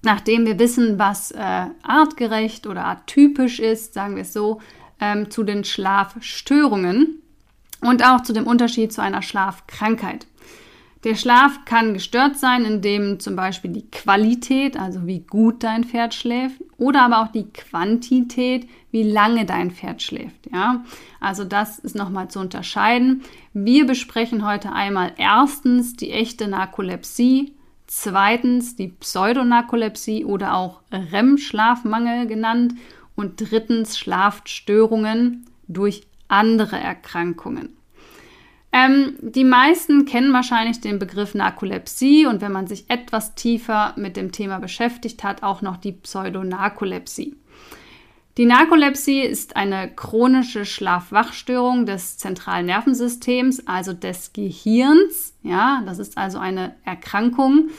nachdem 0.00 0.46
wir 0.46 0.58
wissen, 0.58 0.98
was 0.98 1.32
äh, 1.32 1.66
artgerecht 1.82 2.66
oder 2.66 2.86
arttypisch 2.86 3.60
ist, 3.60 3.92
sagen 3.92 4.14
wir 4.14 4.22
es 4.22 4.32
so, 4.32 4.62
ähm, 5.00 5.30
zu 5.30 5.42
den 5.42 5.64
Schlafstörungen 5.64 7.20
und 7.82 8.06
auch 8.06 8.22
zu 8.22 8.32
dem 8.32 8.46
Unterschied 8.46 8.90
zu 8.90 9.02
einer 9.02 9.20
Schlafkrankheit. 9.20 10.26
Der 11.02 11.14
Schlaf 11.14 11.64
kann 11.64 11.94
gestört 11.94 12.36
sein, 12.36 12.66
indem 12.66 13.20
zum 13.20 13.34
Beispiel 13.34 13.70
die 13.70 13.90
Qualität, 13.90 14.78
also 14.78 15.06
wie 15.06 15.20
gut 15.20 15.64
dein 15.64 15.84
Pferd 15.84 16.12
schläft, 16.12 16.60
oder 16.76 17.02
aber 17.02 17.22
auch 17.22 17.32
die 17.32 17.50
Quantität, 17.50 18.68
wie 18.90 19.04
lange 19.04 19.46
dein 19.46 19.70
Pferd 19.70 20.02
schläft. 20.02 20.50
Ja, 20.52 20.84
also 21.18 21.44
das 21.44 21.78
ist 21.78 21.96
nochmal 21.96 22.28
zu 22.28 22.38
unterscheiden. 22.38 23.22
Wir 23.54 23.86
besprechen 23.86 24.46
heute 24.46 24.72
einmal 24.72 25.12
erstens 25.16 25.94
die 25.96 26.10
echte 26.10 26.48
Narkolepsie, 26.48 27.54
zweitens 27.86 28.76
die 28.76 28.88
Pseudonarkolepsie 28.88 30.26
oder 30.26 30.54
auch 30.54 30.82
REM-Schlafmangel 30.92 32.26
genannt 32.26 32.74
und 33.16 33.40
drittens 33.40 33.98
Schlafstörungen 33.98 35.46
durch 35.66 36.06
andere 36.28 36.76
Erkrankungen. 36.76 37.79
Ähm, 38.72 39.16
die 39.20 39.44
meisten 39.44 40.04
kennen 40.04 40.32
wahrscheinlich 40.32 40.80
den 40.80 40.98
Begriff 40.98 41.34
Narkolepsie 41.34 42.26
und 42.26 42.40
wenn 42.40 42.52
man 42.52 42.68
sich 42.68 42.88
etwas 42.88 43.34
tiefer 43.34 43.94
mit 43.96 44.16
dem 44.16 44.30
Thema 44.30 44.60
beschäftigt 44.60 45.24
hat, 45.24 45.42
auch 45.42 45.60
noch 45.60 45.76
die 45.76 45.92
Pseudonarkolepsie. 45.92 47.36
Die 48.36 48.46
Narkolepsie 48.46 49.22
ist 49.22 49.56
eine 49.56 49.92
chronische 49.92 50.64
Schlafwachstörung 50.64 51.84
des 51.84 52.16
zentralen 52.16 52.66
Nervensystems, 52.66 53.66
also 53.66 53.92
des 53.92 54.32
Gehirns. 54.32 55.34
Ja, 55.42 55.82
das 55.84 55.98
ist 55.98 56.16
also 56.16 56.38
eine 56.38 56.76
Erkrankung. 56.84 57.70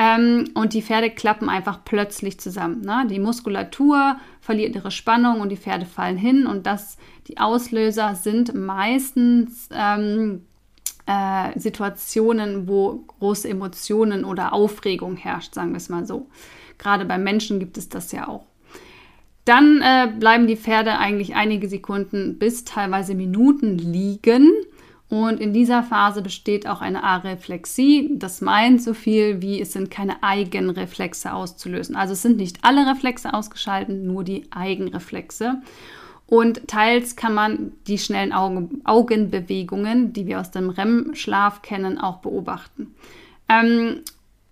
Ähm, 0.00 0.50
und 0.54 0.74
die 0.74 0.82
Pferde 0.82 1.10
klappen 1.10 1.48
einfach 1.48 1.80
plötzlich 1.84 2.38
zusammen. 2.38 2.82
Ne? 2.82 3.04
Die 3.10 3.18
Muskulatur 3.18 4.16
verliert 4.40 4.76
ihre 4.76 4.92
Spannung 4.92 5.40
und 5.40 5.48
die 5.48 5.56
Pferde 5.56 5.86
fallen 5.86 6.16
hin. 6.16 6.46
Und 6.46 6.66
das, 6.66 6.98
die 7.26 7.38
Auslöser 7.38 8.14
sind 8.14 8.54
meistens 8.54 9.68
ähm, 9.72 10.44
äh, 11.06 11.58
Situationen, 11.58 12.68
wo 12.68 13.04
große 13.18 13.48
Emotionen 13.48 14.24
oder 14.24 14.52
Aufregung 14.52 15.16
herrscht, 15.16 15.54
sagen 15.54 15.70
wir 15.70 15.78
es 15.78 15.88
mal 15.88 16.06
so. 16.06 16.28
Gerade 16.78 17.04
bei 17.04 17.18
Menschen 17.18 17.58
gibt 17.58 17.76
es 17.76 17.88
das 17.88 18.12
ja 18.12 18.28
auch. 18.28 18.46
Dann 19.44 19.82
äh, 19.82 20.12
bleiben 20.16 20.46
die 20.46 20.56
Pferde 20.56 20.98
eigentlich 20.98 21.34
einige 21.34 21.68
Sekunden 21.68 22.38
bis 22.38 22.64
teilweise 22.64 23.16
Minuten 23.16 23.78
liegen 23.78 24.52
Und 25.10 25.40
in 25.40 25.54
dieser 25.54 25.82
Phase 25.82 26.20
besteht 26.20 26.66
auch 26.66 26.82
eine 26.82 27.02
Areflexie. 27.02 28.10
Das 28.14 28.42
meint 28.42 28.82
so 28.82 28.92
viel 28.92 29.40
wie, 29.40 29.60
es 29.60 29.72
sind 29.72 29.90
keine 29.90 30.22
Eigenreflexe 30.22 31.32
auszulösen. 31.32 31.96
Also 31.96 32.12
es 32.12 32.22
sind 32.22 32.36
nicht 32.36 32.58
alle 32.62 32.86
Reflexe 32.86 33.32
ausgeschaltet, 33.32 34.02
nur 34.02 34.22
die 34.22 34.46
Eigenreflexe. 34.50 35.62
Und 36.26 36.68
teils 36.68 37.16
kann 37.16 37.32
man 37.32 37.72
die 37.86 37.96
schnellen 37.96 38.34
Augen, 38.34 38.82
Augenbewegungen, 38.84 40.12
die 40.12 40.26
wir 40.26 40.40
aus 40.40 40.50
dem 40.50 40.68
REM-Schlaf 40.68 41.62
kennen, 41.62 41.98
auch 41.98 42.18
beobachten. 42.18 42.94
Ähm, 43.48 44.02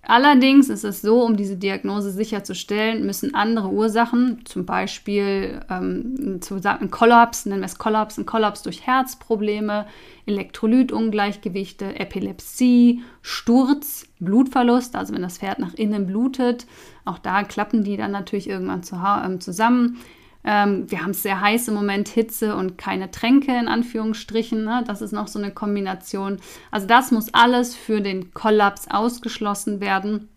Allerdings 0.08 0.68
ist 0.68 0.84
es 0.84 1.02
so, 1.02 1.24
um 1.24 1.36
diese 1.36 1.56
Diagnose 1.56 2.12
sicherzustellen, 2.12 3.04
müssen 3.04 3.34
andere 3.34 3.70
Ursachen, 3.70 4.42
zum 4.44 4.64
Beispiel 4.64 5.60
ähm, 5.68 6.38
ein 6.40 6.90
Kollaps, 6.92 7.44
nennen 7.44 7.60
wir 7.60 7.66
es 7.66 7.76
Kollaps, 7.76 8.16
ein 8.16 8.24
Kollaps 8.24 8.62
durch 8.62 8.86
Herzprobleme, 8.86 9.86
Elektrolytungleichgewichte, 10.26 11.98
Epilepsie, 11.98 13.02
Sturz, 13.20 14.06
Blutverlust, 14.20 14.94
also 14.94 15.12
wenn 15.12 15.22
das 15.22 15.38
Pferd 15.38 15.58
nach 15.58 15.74
innen 15.74 16.06
blutet, 16.06 16.66
auch 17.04 17.18
da 17.18 17.42
klappen 17.42 17.82
die 17.82 17.96
dann 17.96 18.12
natürlich 18.12 18.48
irgendwann 18.48 18.84
zu, 18.84 18.94
ähm, 18.96 19.40
zusammen. 19.40 19.98
Ähm, 20.46 20.88
wir 20.88 21.02
haben 21.02 21.10
es 21.10 21.24
sehr 21.24 21.40
heiß 21.40 21.66
im 21.68 21.74
Moment, 21.74 22.08
Hitze 22.08 22.54
und 22.54 22.78
keine 22.78 23.10
Tränke 23.10 23.50
in 23.58 23.66
Anführungsstrichen. 23.66 24.64
Ne? 24.64 24.84
Das 24.86 25.02
ist 25.02 25.12
noch 25.12 25.26
so 25.26 25.40
eine 25.40 25.50
Kombination. 25.50 26.38
Also 26.70 26.86
das 26.86 27.10
muss 27.10 27.34
alles 27.34 27.74
für 27.74 28.00
den 28.00 28.32
Kollaps 28.32 28.86
ausgeschlossen 28.88 29.80
werden. 29.80 30.28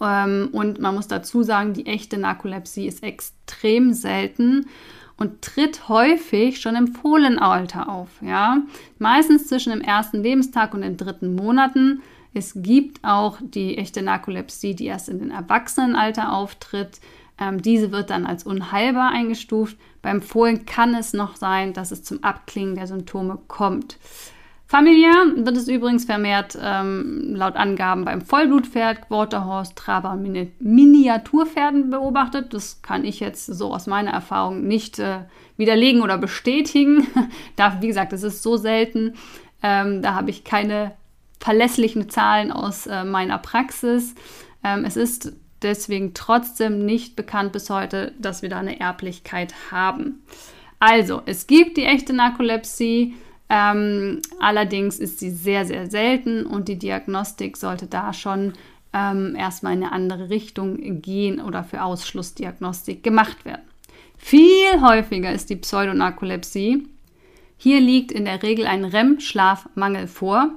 Ähm, 0.00 0.48
und 0.52 0.80
man 0.80 0.94
muss 0.94 1.08
dazu 1.08 1.42
sagen, 1.42 1.74
die 1.74 1.86
echte 1.86 2.16
Narkolepsie 2.16 2.86
ist 2.86 3.02
extrem 3.02 3.92
selten 3.92 4.66
und 5.18 5.42
tritt 5.42 5.90
häufig 5.90 6.60
schon 6.60 6.74
im 6.74 6.88
Fohlenalter 6.88 7.90
auf. 7.90 8.08
Ja? 8.22 8.62
Meistens 8.98 9.46
zwischen 9.46 9.70
dem 9.70 9.82
ersten 9.82 10.22
Lebenstag 10.22 10.72
und 10.72 10.80
den 10.80 10.96
dritten 10.96 11.34
Monaten. 11.34 12.02
Es 12.32 12.54
gibt 12.56 13.04
auch 13.04 13.38
die 13.42 13.76
echte 13.76 14.00
Narkolepsie, 14.00 14.74
die 14.74 14.86
erst 14.86 15.10
in 15.10 15.18
den 15.18 15.30
Erwachsenenalter 15.30 16.32
auftritt. 16.32 16.98
Ähm, 17.38 17.62
diese 17.62 17.92
wird 17.92 18.10
dann 18.10 18.26
als 18.26 18.44
unheilbar 18.44 19.10
eingestuft. 19.10 19.76
Beim 20.02 20.22
Fohlen 20.22 20.66
kann 20.66 20.94
es 20.94 21.12
noch 21.12 21.36
sein, 21.36 21.72
dass 21.72 21.90
es 21.90 22.02
zum 22.02 22.22
Abklingen 22.22 22.74
der 22.76 22.86
Symptome 22.86 23.38
kommt. 23.48 23.98
Familiär 24.66 25.14
wird 25.36 25.56
es 25.56 25.68
übrigens 25.68 26.04
vermehrt 26.04 26.58
ähm, 26.60 27.34
laut 27.36 27.54
Angaben 27.54 28.04
beim 28.04 28.22
Vollblutpferd, 28.22 29.10
Waterhorse, 29.10 29.74
Traber 29.74 30.12
und 30.12 30.22
Mini 30.22 30.52
Miniaturpferden 30.58 31.90
beobachtet. 31.90 32.54
Das 32.54 32.80
kann 32.80 33.04
ich 33.04 33.20
jetzt 33.20 33.46
so 33.46 33.74
aus 33.74 33.86
meiner 33.86 34.10
Erfahrung 34.10 34.66
nicht 34.66 34.98
äh, 34.98 35.20
widerlegen 35.56 36.02
oder 36.02 36.18
bestätigen. 36.18 37.06
da, 37.56 37.82
wie 37.82 37.88
gesagt, 37.88 38.12
es 38.14 38.22
ist 38.22 38.42
so 38.42 38.56
selten. 38.56 39.14
Ähm, 39.62 40.02
da 40.02 40.14
habe 40.14 40.30
ich 40.30 40.44
keine 40.44 40.92
verlässlichen 41.40 42.08
Zahlen 42.08 42.50
aus 42.50 42.86
äh, 42.86 43.04
meiner 43.04 43.38
Praxis. 43.38 44.14
Ähm, 44.64 44.84
es 44.84 44.96
ist 44.96 45.34
deswegen 45.64 46.14
trotzdem 46.14 46.84
nicht 46.84 47.16
bekannt 47.16 47.52
bis 47.52 47.70
heute, 47.70 48.12
dass 48.18 48.42
wir 48.42 48.48
da 48.48 48.58
eine 48.58 48.78
Erblichkeit 48.78 49.54
haben. 49.70 50.22
Also, 50.78 51.22
es 51.26 51.46
gibt 51.46 51.76
die 51.76 51.84
echte 51.84 52.12
Narkolepsie, 52.12 53.14
ähm, 53.48 54.20
allerdings 54.40 54.98
ist 54.98 55.18
sie 55.18 55.30
sehr, 55.30 55.64
sehr 55.64 55.90
selten 55.90 56.46
und 56.46 56.68
die 56.68 56.78
Diagnostik 56.78 57.56
sollte 57.56 57.86
da 57.86 58.12
schon 58.12 58.54
ähm, 58.92 59.34
erstmal 59.36 59.74
in 59.74 59.82
eine 59.82 59.92
andere 59.92 60.30
Richtung 60.30 61.02
gehen 61.02 61.40
oder 61.40 61.64
für 61.64 61.82
Ausschlussdiagnostik 61.82 63.02
gemacht 63.02 63.44
werden. 63.44 63.62
Viel 64.16 64.80
häufiger 64.80 65.32
ist 65.32 65.50
die 65.50 65.56
Pseudonarkolepsie. 65.56 66.88
Hier 67.56 67.80
liegt 67.80 68.12
in 68.12 68.24
der 68.24 68.42
Regel 68.42 68.66
ein 68.66 68.84
REM-Schlafmangel 68.84 70.06
vor 70.06 70.50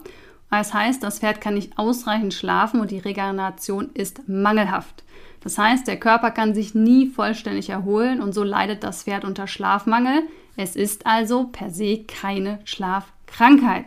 das 0.50 0.74
heißt, 0.74 1.04
das 1.04 1.20
Pferd 1.20 1.42
kann 1.42 1.56
nicht 1.56 1.78
ausreichend 1.78 2.34
schlafen 2.34 2.80
und 2.80 2.92
die 2.92 3.00
Regeneration 3.00 3.90
ist 3.94 4.28
mangelhaft. 4.28 5.04
Das 5.42 5.58
heißt, 5.58 5.88
der 5.88 6.00
Körper 6.00 6.32
kann 6.32 6.54
sich 6.54 6.74
nie 6.74 7.08
vollständig 7.08 7.70
erholen 7.70 8.22
und 8.22 8.34
so 8.34 8.44
leidet 8.44 8.84
das 8.84 9.04
Pferd 9.04 9.26
unter 9.26 9.48
Schlafmangel. 9.48 10.24
Es 10.56 10.76
ist 10.76 11.06
also 11.06 11.46
per 11.46 11.70
se 11.70 12.04
keine 12.08 12.60
Schlafkrankheit. 12.66 13.86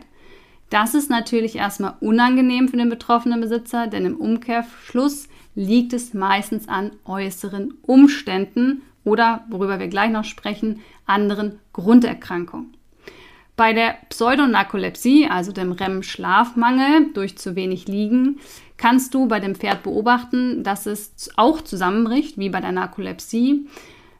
Das 0.69 0.93
ist 0.93 1.09
natürlich 1.09 1.57
erstmal 1.57 1.95
unangenehm 1.99 2.69
für 2.69 2.77
den 2.77 2.89
betroffenen 2.89 3.41
Besitzer, 3.41 3.87
denn 3.87 4.05
im 4.05 4.15
Umkehrschluss 4.15 5.27
liegt 5.53 5.91
es 5.91 6.13
meistens 6.13 6.69
an 6.69 6.91
äußeren 7.03 7.73
Umständen 7.81 8.81
oder, 9.03 9.43
worüber 9.49 9.79
wir 9.79 9.87
gleich 9.87 10.11
noch 10.11 10.23
sprechen, 10.23 10.79
anderen 11.05 11.59
Grunderkrankungen. 11.73 12.73
Bei 13.55 13.73
der 13.73 13.97
Pseudonarkolepsie, 14.09 15.27
also 15.29 15.51
dem 15.51 15.71
REM-Schlafmangel 15.71 17.13
durch 17.13 17.37
zu 17.37 17.55
wenig 17.55 17.87
Liegen, 17.87 18.39
kannst 18.77 19.13
du 19.13 19.27
bei 19.27 19.39
dem 19.39 19.55
Pferd 19.55 19.83
beobachten, 19.83 20.63
dass 20.63 20.85
es 20.85 21.29
auch 21.35 21.61
zusammenbricht, 21.61 22.37
wie 22.37 22.49
bei 22.49 22.61
der 22.61 22.71
Narkolepsie. 22.71 23.67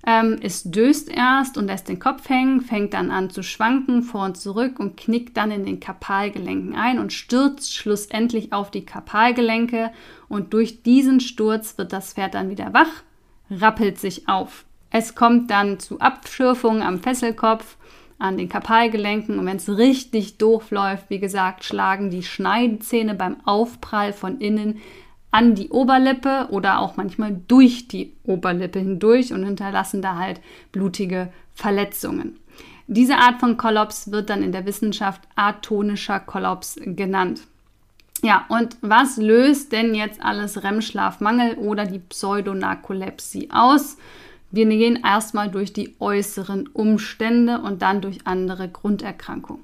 Ähm, 0.06 0.38
es 0.42 0.64
döst 0.64 1.10
erst 1.10 1.58
und 1.58 1.68
lässt 1.68 1.88
den 1.88 2.00
Kopf 2.00 2.28
hängen, 2.28 2.62
fängt 2.62 2.94
dann 2.94 3.12
an 3.12 3.30
zu 3.30 3.44
schwanken 3.44 4.02
vor 4.02 4.26
und 4.26 4.38
zurück 4.38 4.80
und 4.80 4.98
knickt 4.98 5.38
dann 5.38 5.52
in 5.52 5.66
den 5.66 5.80
Kapalgelenken 5.80 6.76
ein 6.76 6.98
und 6.98 7.14
stürzt 7.14 7.76
schlussendlich 7.76 8.52
auf 8.52 8.72
die 8.72 8.86
Kapalgelenke. 8.86 9.92
Und 10.28 10.54
durch 10.54 10.82
diesen 10.82 11.20
Sturz 11.20 11.78
wird 11.78 11.94
das 11.94 12.14
Pferd 12.14 12.34
dann 12.34 12.50
wieder 12.50 12.74
wach, 12.74 13.04
rappelt 13.52 14.00
sich 14.00 14.28
auf. 14.28 14.66
Es 14.90 15.16
kommt 15.16 15.52
dann 15.52 15.80
zu 15.80 16.00
Abschürfungen 16.00 16.82
am 16.82 17.00
Fesselkopf 17.00 17.78
an 18.22 18.38
den 18.38 18.50
Kapalgelenken 18.50 19.40
und 19.40 19.46
wenn 19.46 19.58
es 19.58 19.68
richtig 19.68 20.38
doof 20.38 20.72
läuft, 20.72 21.10
wie 21.10 21.20
gesagt, 21.20 21.64
schlagen 21.64 22.10
die 22.10 22.24
Schneidezähne 22.24 23.16
beim 23.16 23.38
Aufprall 23.46 24.14
von 24.14 24.40
innen 24.40 24.80
an 25.32 25.56
die 25.56 25.70
Oberlippe 25.70 26.48
oder 26.52 26.80
auch 26.80 26.98
manchmal 26.98 27.40
durch 27.48 27.88
die 27.88 28.14
Oberlippe 28.24 28.80
hindurch 28.80 29.34
und 29.34 29.44
hinterlassen 29.46 30.02
da 30.02 30.18
halt 30.18 30.42
blutige 30.72 31.30
Verletzungen. 31.56 32.38
Diese 32.88 33.18
Art 33.18 33.40
von 33.40 33.58
Kollaps 33.58 34.12
wird 34.12 34.30
dann 34.30 34.44
in 34.44 34.52
der 34.52 34.66
Wissenschaft 34.66 35.22
atonischer 35.36 36.20
Kollaps 36.20 36.76
genannt. 36.84 37.42
Ja, 38.22 38.46
und 38.50 38.78
was 38.82 39.18
löst 39.18 39.72
denn 39.72 39.96
jetzt 39.96 40.22
alles 40.22 40.64
REM-Schlafmangel 40.64 41.56
oder 41.56 41.86
die 41.86 42.00
Pseudonarkolepsie 42.00 43.50
aus? 43.52 43.98
Wir 44.52 44.66
gehen 44.66 45.00
erstmal 45.04 45.50
durch 45.50 45.72
die 45.72 45.96
äußeren 46.00 46.68
Umstände 46.68 47.62
und 47.62 47.82
dann 47.82 48.02
durch 48.02 48.28
andere 48.28 48.68
Grunderkrankungen. 48.68 49.64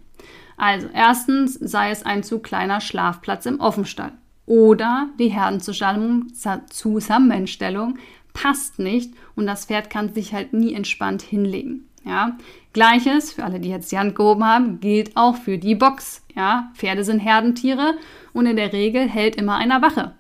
Also 0.56 0.88
erstens 0.94 1.56
sei 1.56 1.92
es 1.92 2.04
ein 2.04 2.24
zu 2.24 2.40
kleiner 2.40 2.80
Schlafplatz 2.82 3.46
im 3.46 3.60
Offenstall 3.60 4.14
oder 4.46 5.10
die 5.20 5.30
Herdenzusammenstellung 5.30 7.98
passt 8.34 8.80
nicht 8.80 9.14
und 9.36 9.46
das 9.46 9.66
Pferd 9.66 9.90
kann 9.90 10.14
sich 10.14 10.34
halt 10.34 10.54
nie 10.54 10.74
entspannt 10.74 11.22
hinlegen. 11.22 11.84
Ja, 12.06 12.38
gleiches 12.72 13.34
für 13.34 13.44
alle, 13.44 13.60
die 13.60 13.70
jetzt 13.70 13.92
die 13.92 13.98
Hand 13.98 14.16
gehoben 14.16 14.46
haben, 14.46 14.80
gilt 14.80 15.18
auch 15.18 15.36
für 15.36 15.58
die 15.58 15.76
Box. 15.76 16.24
Ja, 16.36 16.72
Pferde 16.74 17.04
sind 17.04 17.20
Herdentiere 17.20 17.96
und 18.32 18.46
in 18.46 18.56
der 18.56 18.72
Regel 18.72 19.10
hält 19.10 19.36
immer 19.36 19.58
einer 19.58 19.82
Wache 19.82 20.14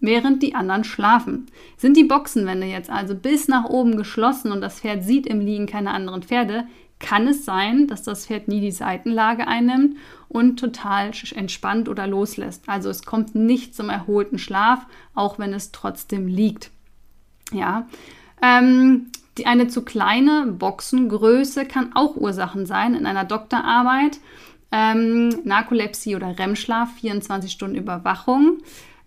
während 0.00 0.42
die 0.42 0.54
anderen 0.54 0.84
schlafen. 0.84 1.46
Sind 1.76 1.96
die 1.96 2.04
Boxenwände 2.04 2.66
jetzt 2.66 2.90
also 2.90 3.14
bis 3.14 3.48
nach 3.48 3.64
oben 3.64 3.96
geschlossen 3.96 4.52
und 4.52 4.60
das 4.60 4.80
Pferd 4.80 5.04
sieht 5.04 5.26
im 5.26 5.40
Liegen 5.40 5.66
keine 5.66 5.90
anderen 5.90 6.22
Pferde, 6.22 6.64
kann 6.98 7.28
es 7.28 7.44
sein, 7.44 7.86
dass 7.86 8.02
das 8.02 8.26
Pferd 8.26 8.48
nie 8.48 8.60
die 8.60 8.72
Seitenlage 8.72 9.46
einnimmt 9.46 9.96
und 10.28 10.58
total 10.58 11.12
entspannt 11.34 11.88
oder 11.88 12.06
loslässt. 12.06 12.68
Also 12.68 12.90
es 12.90 13.04
kommt 13.04 13.34
nicht 13.34 13.74
zum 13.74 13.88
erholten 13.88 14.38
Schlaf, 14.38 14.86
auch 15.14 15.38
wenn 15.38 15.52
es 15.52 15.72
trotzdem 15.72 16.26
liegt. 16.26 16.70
Ja, 17.52 17.86
ähm, 18.42 19.06
die, 19.38 19.46
eine 19.46 19.68
zu 19.68 19.82
kleine 19.82 20.46
Boxengröße 20.46 21.64
kann 21.64 21.92
auch 21.94 22.16
Ursachen 22.16 22.66
sein 22.66 22.94
in 22.94 23.06
einer 23.06 23.24
Doktorarbeit. 23.24 24.18
Ähm, 24.70 25.30
Narkolepsie 25.44 26.14
oder 26.14 26.38
REM-Schlaf, 26.38 26.92
24 27.00 27.50
Stunden 27.50 27.76
Überwachung 27.76 28.58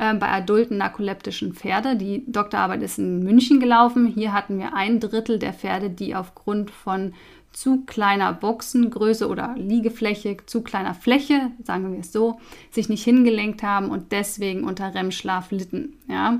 äh, 0.01 0.15
bei 0.15 0.29
adulten 0.29 0.77
narkoleptischen 0.77 1.53
Pferde. 1.53 1.95
Die 1.95 2.23
Doktorarbeit 2.25 2.81
ist 2.81 2.97
in 2.97 3.23
München 3.23 3.59
gelaufen. 3.59 4.07
Hier 4.07 4.33
hatten 4.33 4.57
wir 4.57 4.73
ein 4.73 4.99
Drittel 4.99 5.37
der 5.37 5.53
Pferde, 5.53 5.91
die 5.91 6.15
aufgrund 6.15 6.71
von 6.71 7.13
zu 7.51 7.83
kleiner 7.85 8.33
Boxengröße 8.33 9.27
oder 9.27 9.53
Liegefläche, 9.57 10.37
zu 10.47 10.63
kleiner 10.63 10.95
Fläche, 10.95 11.51
sagen 11.63 11.91
wir 11.91 11.99
es 11.99 12.11
so, 12.11 12.39
sich 12.71 12.89
nicht 12.89 13.03
hingelenkt 13.03 13.61
haben 13.61 13.91
und 13.91 14.11
deswegen 14.11 14.63
unter 14.63 14.95
REM-Schlaf 14.95 15.51
litten. 15.51 15.97
Ja. 16.07 16.39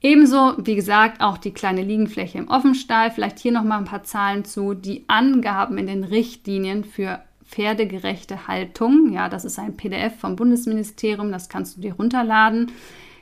Ebenso, 0.00 0.54
wie 0.56 0.74
gesagt, 0.74 1.20
auch 1.20 1.36
die 1.36 1.52
kleine 1.52 1.82
Liegenfläche 1.82 2.38
im 2.38 2.48
Offenstall. 2.48 3.10
Vielleicht 3.10 3.38
hier 3.38 3.52
nochmal 3.52 3.78
ein 3.78 3.84
paar 3.84 4.04
Zahlen 4.04 4.46
zu. 4.46 4.72
Die 4.72 5.04
Angaben 5.08 5.76
in 5.76 5.88
den 5.88 6.04
Richtlinien 6.04 6.84
für 6.84 7.20
pferdegerechte 7.52 8.48
Haltung. 8.48 9.12
Ja, 9.12 9.28
das 9.28 9.44
ist 9.44 9.58
ein 9.58 9.76
PDF 9.76 10.18
vom 10.18 10.34
Bundesministerium, 10.36 11.30
das 11.30 11.48
kannst 11.48 11.76
du 11.76 11.80
dir 11.80 11.94
runterladen. 11.94 12.72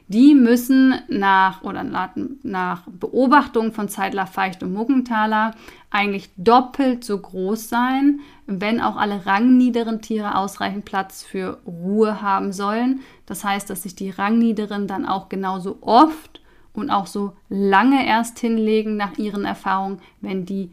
die 0.08 0.34
müssen 0.34 0.94
nach 1.08 1.62
oder 1.62 1.84
nach 1.84 2.82
Beobachtung 2.88 3.72
von 3.72 3.88
Zeitler, 3.88 4.26
Feicht 4.26 4.60
und 4.64 4.72
Muggenthaler 4.72 5.54
eigentlich 5.90 6.30
doppelt 6.36 7.04
so 7.04 7.16
groß 7.16 7.68
sein, 7.68 8.18
wenn 8.46 8.80
auch 8.80 8.96
alle 8.96 9.24
rangniederen 9.24 10.02
Tiere 10.02 10.34
ausreichend 10.36 10.84
Platz 10.84 11.22
für 11.22 11.60
Ruhe 11.64 12.22
haben 12.22 12.52
sollen. 12.52 13.00
Das 13.26 13.44
heißt, 13.44 13.70
dass 13.70 13.84
sich 13.84 13.94
die 13.94 14.10
rangniederen 14.10 14.88
dann 14.88 15.06
auch 15.06 15.28
genauso 15.28 15.78
oft 15.80 16.40
und 16.72 16.90
auch 16.90 17.06
so 17.06 17.36
lange 17.48 18.04
erst 18.04 18.40
hinlegen 18.40 18.96
nach 18.96 19.16
ihren 19.16 19.44
Erfahrungen, 19.44 20.00
wenn 20.20 20.44
die, 20.44 20.72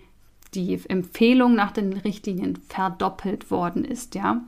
die 0.58 0.80
Empfehlung 0.90 1.56
nach 1.56 1.72
den 1.72 1.94
Richtlinien 1.94 2.58
verdoppelt 2.68 3.52
worden 3.52 3.86
ist, 3.86 4.16
ja. 4.16 4.42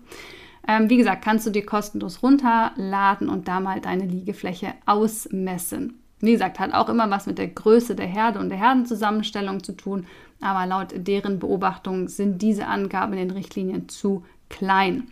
Ähm, 0.68 0.90
wie 0.90 0.98
gesagt, 0.98 1.24
kannst 1.24 1.48
du 1.48 1.52
dir 1.52 1.66
kostenlos 1.66 2.22
runterladen 2.22 3.30
und 3.30 3.48
da 3.48 3.60
mal 3.60 3.80
deine 3.80 4.06
Liegefläche 4.06 4.74
ausmessen. 4.86 6.00
Wie 6.20 6.34
gesagt, 6.34 6.60
hat 6.60 6.74
auch 6.74 6.90
immer 6.90 7.10
was 7.10 7.28
mit 7.28 7.38
der 7.38 7.48
Größe 7.48 7.96
der 7.96 8.08
Herde 8.08 8.40
und 8.40 8.50
der 8.50 8.60
Herdenzusammenstellung 8.60 9.64
zu 9.64 9.72
tun, 9.72 10.06
aber 10.42 10.66
laut 10.66 10.90
deren 10.94 11.40
Beobachtung 11.40 12.10
sind 12.10 12.42
diese 12.42 12.68
Angaben 12.68 13.14
in 13.14 13.20
den 13.20 13.32
Richtlinien 13.32 13.88
zu 13.88 14.26
klein. 14.50 15.08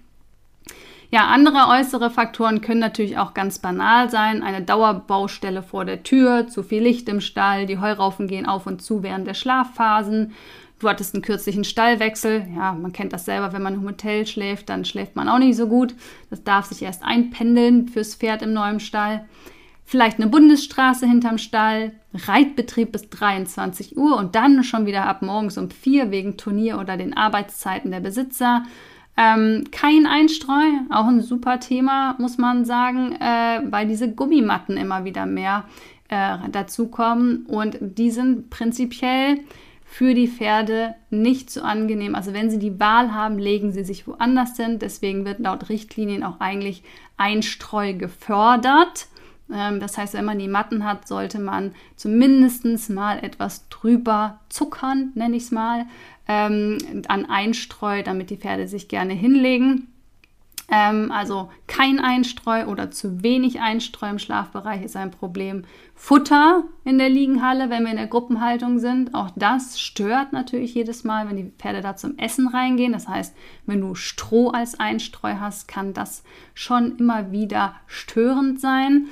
Ja, 1.10 1.28
andere 1.28 1.70
äußere 1.70 2.10
Faktoren 2.10 2.60
können 2.60 2.82
natürlich 2.82 3.18
auch 3.18 3.34
ganz 3.34 3.60
banal 3.60 4.10
sein. 4.10 4.44
Eine 4.44 4.62
Dauerbaustelle 4.62 5.64
vor 5.64 5.86
der 5.86 6.04
Tür, 6.04 6.48
zu 6.48 6.64
viel 6.64 6.84
Licht 6.84 7.08
im 7.08 7.22
Stall, 7.22 7.66
die 7.66 7.80
Heuraufen 7.80 8.28
gehen 8.28 8.46
auf 8.46 8.68
und 8.68 8.82
zu 8.82 9.04
während 9.04 9.26
der 9.26 9.34
Schlafphasen, 9.34 10.34
Du 10.80 10.88
hattest 10.88 11.16
einen 11.16 11.24
kürzlichen 11.24 11.64
Stallwechsel. 11.64 12.48
Ja, 12.56 12.74
man 12.74 12.94
kennt 12.94 13.14
das 13.14 13.26
selber, 13.26 13.52
wenn 13.52 13.64
man 13.64 13.74
im 13.74 13.84
Hotel 13.84 14.28
schläft, 14.28 14.70
dann 14.70 14.86
schläft 14.86 15.16
man 15.16 15.28
auch 15.28 15.40
nicht 15.40 15.58
so 15.58 15.68
gut. 15.68 15.96
Das 16.30 16.44
darf 16.44 16.66
sich 16.66 16.84
erst 16.84 17.04
einpendeln 17.04 17.88
fürs 17.88 18.16
Pferd 18.16 18.44
im 18.44 18.54
neuen 18.54 18.80
Stall. 18.80 19.26
Vielleicht 19.86 20.20
eine 20.20 20.28
Bundesstraße 20.28 21.08
hinterm 21.08 21.38
Stall, 21.38 21.94
Reitbetrieb 22.14 22.92
bis 22.92 23.10
23 23.10 23.98
Uhr 23.98 24.18
und 24.18 24.36
dann 24.36 24.64
schon 24.64 24.86
wieder 24.86 25.06
ab 25.06 25.22
morgens 25.22 25.58
um 25.58 25.72
4 25.72 26.12
wegen 26.12 26.38
Turnier 26.38 26.78
oder 26.78 26.98
den 26.98 27.16
Arbeitszeiten 27.16 27.92
der 27.92 28.02
Besitzer. 28.02 28.64
Ähm, 29.16 29.64
kein 29.72 30.06
Einstreu, 30.06 30.66
auch 30.92 31.08
ein 31.08 31.22
super 31.22 31.60
Thema, 31.60 32.16
muss 32.20 32.38
man 32.38 32.66
sagen, 32.66 33.14
äh, 33.14 33.62
weil 33.72 33.88
diese 33.88 34.12
Gummimatten 34.12 34.78
immer 34.78 35.06
wieder 35.06 35.26
mehr 35.26 35.64
äh, 36.10 36.38
dazukommen 36.52 37.46
und 37.48 37.78
die 37.82 38.12
sind 38.12 38.50
prinzipiell 38.50 39.40
für 39.90 40.14
die 40.14 40.28
Pferde 40.28 40.96
nicht 41.10 41.50
so 41.50 41.62
angenehm. 41.62 42.14
Also 42.14 42.34
wenn 42.34 42.52
sie 42.52 42.60
die 42.60 42.80
Wahl 42.80 43.14
haben, 43.14 43.40
legen 43.40 43.72
sie 43.72 43.84
sich 43.84 44.06
woanders 44.06 44.58
hin. 44.58 44.80
Deswegen 44.80 45.26
wird 45.26 45.40
laut 45.40 45.70
Richtlinien 45.70 46.24
auch 46.24 46.40
eigentlich 46.40 46.84
Einstreu 47.16 47.94
gefördert. 47.94 49.08
Ähm, 49.52 49.80
das 49.80 49.98
heißt, 49.98 50.14
wenn 50.14 50.26
man 50.26 50.40
die 50.40 50.50
Matten 50.50 50.84
hat, 50.84 51.08
sollte 51.08 51.40
man 51.40 51.74
zumindest 51.96 52.90
mal 52.90 53.24
etwas 53.24 53.70
drüber 53.70 54.42
zuckern, 54.50 55.14
nenne 55.16 55.38
ich 55.38 55.44
es 55.44 55.52
mal, 55.52 55.86
ähm, 56.28 56.78
an 57.08 57.26
Einstreu, 57.26 58.04
damit 58.04 58.30
die 58.30 58.38
Pferde 58.38 58.68
sich 58.68 58.90
gerne 58.90 59.14
hinlegen. 59.14 59.88
Ähm, 60.70 61.12
also 61.12 61.50
kein 61.68 62.00
Einstreu 62.00 62.66
oder 62.66 62.92
zu 62.92 63.24
wenig 63.24 63.62
Einstreu 63.62 64.10
im 64.10 64.20
Schlafbereich 64.20 64.84
ist 64.84 64.98
ein 64.98 65.12
Problem. 65.12 65.64
Futter 65.96 66.66
in 66.84 66.98
der 66.98 67.10
Liegenhalle, 67.10 67.70
wenn 67.70 67.84
wir 67.84 67.92
in 67.92 67.98
der 67.98 68.08
Gruppenhaltung 68.08 68.78
sind, 68.78 69.16
auch 69.16 69.32
das 69.36 69.80
stört 69.80 70.34
natürlich 70.34 70.76
jedes 70.76 71.04
Mal, 71.04 71.28
wenn 71.28 71.38
die 71.38 71.52
Pferde 71.58 71.82
da 71.82 71.96
zum 71.96 72.18
Essen 72.18 72.48
reingehen. 72.48 72.92
Das 72.92 73.08
heißt, 73.08 73.36
wenn 73.66 73.82
du 73.82 73.96
Stroh 73.96 74.50
als 74.50 74.80
Einstreu 74.80 75.36
hast, 75.40 75.68
kann 75.68 75.94
das 75.94 76.24
schon 76.54 76.98
immer 76.98 77.32
wieder 77.32 77.76
störend 77.88 78.60
sein. 78.60 79.08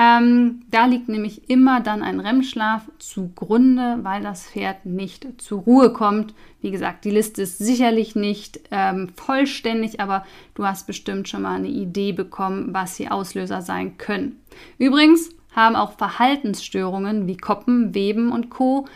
Ähm, 0.00 0.62
da 0.70 0.86
liegt 0.86 1.08
nämlich 1.08 1.50
immer 1.50 1.80
dann 1.80 2.04
ein 2.04 2.20
REM-Schlaf 2.20 2.82
zugrunde, 3.00 3.98
weil 4.02 4.22
das 4.22 4.46
Pferd 4.46 4.86
nicht 4.86 5.26
zur 5.38 5.62
Ruhe 5.62 5.92
kommt. 5.92 6.34
Wie 6.60 6.70
gesagt, 6.70 7.04
die 7.04 7.10
Liste 7.10 7.42
ist 7.42 7.58
sicherlich 7.58 8.14
nicht 8.14 8.60
ähm, 8.70 9.08
vollständig, 9.16 9.98
aber 9.98 10.24
du 10.54 10.64
hast 10.64 10.86
bestimmt 10.86 11.28
schon 11.28 11.42
mal 11.42 11.56
eine 11.56 11.66
Idee 11.66 12.12
bekommen, 12.12 12.68
was 12.72 12.96
die 12.96 13.10
Auslöser 13.10 13.60
sein 13.60 13.98
können. 13.98 14.40
Übrigens 14.78 15.30
haben 15.52 15.74
auch 15.74 15.98
Verhaltensstörungen 15.98 17.26
wie 17.26 17.36
Koppen, 17.36 17.92
Weben 17.92 18.30
und 18.30 18.50
Co. 18.50 18.86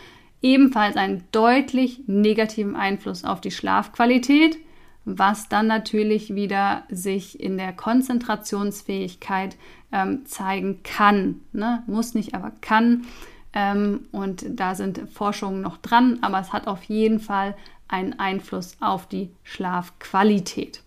ebenfalls 0.41 0.95
einen 0.95 1.25
deutlich 1.33 1.99
negativen 2.07 2.77
Einfluss 2.77 3.25
auf 3.25 3.41
die 3.41 3.51
Schlafqualität 3.51 4.57
was 5.05 5.49
dann 5.49 5.67
natürlich 5.67 6.35
wieder 6.35 6.83
sich 6.89 7.39
in 7.39 7.57
der 7.57 7.73
Konzentrationsfähigkeit 7.73 9.57
ähm, 9.91 10.25
zeigen 10.25 10.81
kann. 10.83 11.41
Ne? 11.51 11.83
Muss 11.87 12.13
nicht, 12.13 12.33
aber 12.35 12.51
kann. 12.61 13.05
Ähm, 13.53 14.07
und 14.11 14.45
da 14.49 14.75
sind 14.75 15.01
Forschungen 15.11 15.61
noch 15.61 15.77
dran, 15.77 16.19
aber 16.21 16.39
es 16.39 16.53
hat 16.53 16.67
auf 16.67 16.83
jeden 16.83 17.19
Fall 17.19 17.55
einen 17.87 18.17
Einfluss 18.17 18.77
auf 18.79 19.07
die 19.07 19.29
Schlafqualität. 19.43 20.81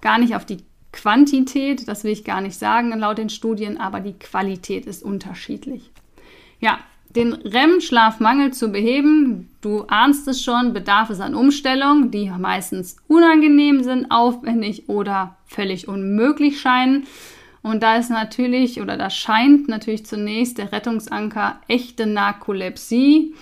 Gar 0.00 0.18
nicht 0.18 0.34
auf 0.34 0.44
die 0.46 0.64
Quantität, 0.92 1.88
das 1.88 2.04
will 2.04 2.12
ich 2.12 2.24
gar 2.24 2.40
nicht 2.40 2.56
sagen 2.56 2.98
laut 2.98 3.18
den 3.18 3.28
Studien, 3.28 3.78
aber 3.78 4.00
die 4.00 4.14
Qualität 4.14 4.86
ist 4.86 5.02
unterschiedlich. 5.02 5.90
Ja, 6.58 6.78
den 7.16 7.32
REM-Schlafmangel 7.32 8.52
zu 8.52 8.68
beheben, 8.68 9.48
du 9.62 9.84
ahnst 9.88 10.28
es 10.28 10.42
schon, 10.42 10.72
bedarf 10.72 11.10
es 11.10 11.20
an 11.20 11.34
Umstellungen, 11.34 12.10
die 12.10 12.30
meistens 12.30 12.96
unangenehm 13.08 13.82
sind, 13.82 14.10
aufwendig 14.10 14.88
oder 14.88 15.36
völlig 15.46 15.88
unmöglich 15.88 16.60
scheinen. 16.60 17.06
Und 17.62 17.82
da 17.82 17.96
ist 17.96 18.10
natürlich 18.10 18.80
oder 18.80 18.96
da 18.96 19.10
scheint 19.10 19.66
natürlich 19.68 20.06
zunächst 20.06 20.58
der 20.58 20.70
Rettungsanker 20.70 21.58
echte 21.66 22.06
Narkolepsie. 22.06 23.34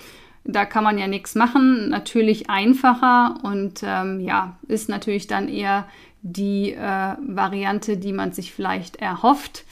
Da 0.45 0.65
kann 0.65 0.83
man 0.83 0.97
ja 0.97 1.07
nichts 1.07 1.35
machen, 1.35 1.89
natürlich 1.89 2.49
einfacher 2.49 3.39
und 3.43 3.81
ähm, 3.83 4.19
ja, 4.19 4.57
ist 4.67 4.89
natürlich 4.89 5.27
dann 5.27 5.47
eher 5.47 5.85
die 6.21 6.71
äh, 6.71 7.15
Variante, 7.19 7.97
die 7.97 8.13
man 8.13 8.31
sich 8.31 8.51
vielleicht 8.51 8.95
erhofft. 8.95 9.63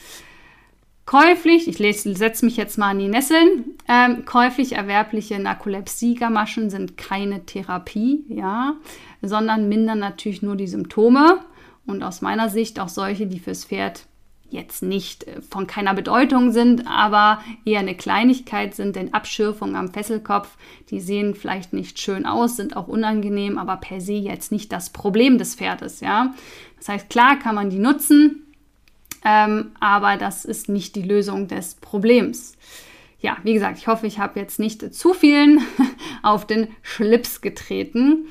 Käuflich, 1.06 1.68
ich 1.68 2.02
setze 2.02 2.44
mich 2.46 2.56
jetzt 2.56 2.78
mal 2.78 2.90
an 2.90 2.98
die 2.98 3.08
Nesseln, 3.08 3.76
ähm, 3.88 4.24
käuflich 4.24 4.72
erwerbliche 4.72 5.38
Narkolepsie-Gamaschen 5.38 6.70
sind 6.70 6.96
keine 6.96 7.44
Therapie, 7.44 8.24
ja, 8.28 8.76
sondern 9.20 9.68
mindern 9.68 9.98
natürlich 9.98 10.40
nur 10.40 10.56
die 10.56 10.66
Symptome. 10.66 11.40
Und 11.86 12.02
aus 12.02 12.22
meiner 12.22 12.48
Sicht 12.48 12.80
auch 12.80 12.88
solche, 12.88 13.26
die 13.26 13.38
fürs 13.38 13.66
Pferd 13.66 14.06
jetzt 14.48 14.82
nicht 14.82 15.24
äh, 15.24 15.42
von 15.42 15.66
keiner 15.66 15.92
Bedeutung 15.92 16.52
sind, 16.52 16.86
aber 16.86 17.40
eher 17.66 17.80
eine 17.80 17.96
Kleinigkeit 17.96 18.74
sind, 18.74 18.96
denn 18.96 19.12
Abschürfungen 19.12 19.76
am 19.76 19.92
Fesselkopf, 19.92 20.56
die 20.88 21.00
sehen 21.00 21.34
vielleicht 21.34 21.74
nicht 21.74 21.98
schön 21.98 22.24
aus, 22.24 22.56
sind 22.56 22.76
auch 22.76 22.88
unangenehm, 22.88 23.58
aber 23.58 23.76
per 23.76 24.00
se 24.00 24.14
jetzt 24.14 24.52
nicht 24.52 24.72
das 24.72 24.90
Problem 24.90 25.36
des 25.36 25.56
Pferdes, 25.56 26.00
ja. 26.00 26.34
Das 26.78 26.88
heißt, 26.88 27.10
klar 27.10 27.38
kann 27.38 27.54
man 27.54 27.68
die 27.68 27.78
nutzen, 27.78 28.43
ähm, 29.24 29.72
aber 29.80 30.16
das 30.16 30.44
ist 30.44 30.68
nicht 30.68 30.96
die 30.96 31.02
Lösung 31.02 31.48
des 31.48 31.74
Problems. 31.76 32.56
Ja, 33.20 33.38
wie 33.42 33.54
gesagt, 33.54 33.78
ich 33.78 33.86
hoffe, 33.86 34.06
ich 34.06 34.18
habe 34.18 34.38
jetzt 34.38 34.58
nicht 34.58 34.94
zu 34.94 35.14
vielen 35.14 35.60
auf 36.22 36.46
den 36.46 36.68
Schlips 36.82 37.40
getreten. 37.40 38.26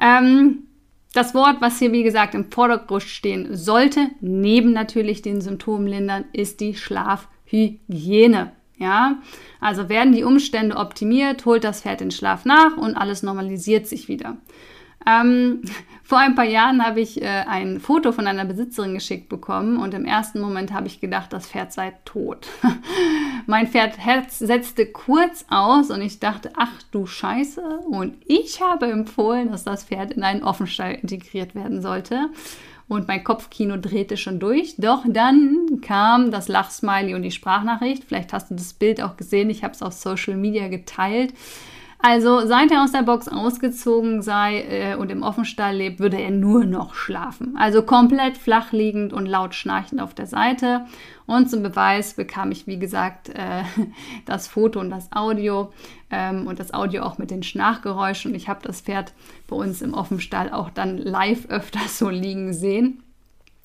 Ähm, 0.00 0.68
das 1.12 1.34
Wort, 1.34 1.60
was 1.60 1.78
hier 1.78 1.92
wie 1.92 2.02
gesagt 2.02 2.34
im 2.34 2.50
Vordergrund 2.50 3.02
stehen 3.02 3.54
sollte, 3.54 4.08
neben 4.20 4.72
natürlich 4.72 5.20
den 5.20 5.42
Symptomlindern, 5.42 6.24
ist 6.32 6.60
die 6.60 6.74
Schlafhygiene. 6.74 8.52
Ja, 8.78 9.20
also 9.60 9.88
werden 9.88 10.12
die 10.12 10.24
Umstände 10.24 10.76
optimiert, 10.76 11.44
holt 11.44 11.62
das 11.62 11.82
Pferd 11.82 12.00
den 12.00 12.10
Schlaf 12.10 12.44
nach 12.44 12.76
und 12.76 12.96
alles 12.96 13.22
normalisiert 13.22 13.86
sich 13.86 14.08
wieder. 14.08 14.38
Ähm, 15.06 15.62
vor 16.02 16.18
ein 16.18 16.34
paar 16.34 16.44
Jahren 16.44 16.84
habe 16.84 17.00
ich 17.00 17.22
äh, 17.22 17.26
ein 17.26 17.80
Foto 17.80 18.12
von 18.12 18.26
einer 18.26 18.44
Besitzerin 18.44 18.94
geschickt 18.94 19.28
bekommen 19.28 19.78
und 19.78 19.94
im 19.94 20.04
ersten 20.04 20.40
Moment 20.40 20.72
habe 20.72 20.86
ich 20.86 21.00
gedacht, 21.00 21.32
das 21.32 21.46
Pferd 21.46 21.72
sei 21.72 21.94
tot. 22.04 22.48
mein 23.46 23.66
Pferd 23.66 23.94
setzte 24.30 24.86
kurz 24.86 25.46
aus 25.48 25.90
und 25.90 26.02
ich 26.02 26.20
dachte, 26.20 26.50
ach 26.56 26.82
du 26.90 27.06
Scheiße. 27.06 27.62
Und 27.88 28.16
ich 28.26 28.60
habe 28.60 28.86
empfohlen, 28.86 29.50
dass 29.50 29.64
das 29.64 29.84
Pferd 29.84 30.12
in 30.12 30.22
einen 30.22 30.42
Offenstall 30.42 30.98
integriert 31.00 31.54
werden 31.54 31.82
sollte. 31.82 32.30
Und 32.88 33.08
mein 33.08 33.24
Kopfkino 33.24 33.78
drehte 33.78 34.18
schon 34.18 34.38
durch. 34.38 34.74
Doch 34.76 35.04
dann 35.08 35.80
kam 35.80 36.30
das 36.30 36.48
Lachsmiley 36.48 37.14
und 37.14 37.22
die 37.22 37.30
Sprachnachricht. 37.30 38.04
Vielleicht 38.04 38.34
hast 38.34 38.50
du 38.50 38.54
das 38.54 38.74
Bild 38.74 39.00
auch 39.00 39.16
gesehen. 39.16 39.48
Ich 39.48 39.64
habe 39.64 39.72
es 39.72 39.80
auf 39.80 39.94
Social 39.94 40.36
Media 40.36 40.68
geteilt. 40.68 41.32
Also 42.04 42.44
seit 42.46 42.72
er 42.72 42.82
aus 42.82 42.90
der 42.90 43.04
Box 43.04 43.28
ausgezogen 43.28 44.22
sei 44.22 44.62
äh, 44.62 44.96
und 44.96 45.12
im 45.12 45.22
Offenstall 45.22 45.76
lebt, 45.76 46.00
würde 46.00 46.20
er 46.20 46.32
nur 46.32 46.64
noch 46.64 46.94
schlafen. 46.94 47.56
Also 47.56 47.82
komplett 47.82 48.36
flach 48.36 48.72
liegend 48.72 49.12
und 49.12 49.26
laut 49.26 49.54
schnarchend 49.54 50.00
auf 50.00 50.12
der 50.12 50.26
Seite. 50.26 50.84
Und 51.26 51.48
zum 51.48 51.62
Beweis 51.62 52.14
bekam 52.14 52.50
ich, 52.50 52.66
wie 52.66 52.80
gesagt, 52.80 53.28
äh, 53.28 53.62
das 54.26 54.48
Foto 54.48 54.80
und 54.80 54.90
das 54.90 55.12
Audio 55.12 55.72
ähm, 56.10 56.48
und 56.48 56.58
das 56.58 56.74
Audio 56.74 57.04
auch 57.04 57.18
mit 57.18 57.30
den 57.30 57.44
Schnarchgeräuschen. 57.44 58.32
Und 58.32 58.36
ich 58.36 58.48
habe 58.48 58.60
das 58.64 58.80
Pferd 58.80 59.12
bei 59.46 59.54
uns 59.54 59.80
im 59.80 59.94
Offenstall 59.94 60.50
auch 60.50 60.70
dann 60.70 60.98
live 60.98 61.46
öfter 61.50 61.80
so 61.86 62.08
liegen 62.08 62.52
sehen. 62.52 63.00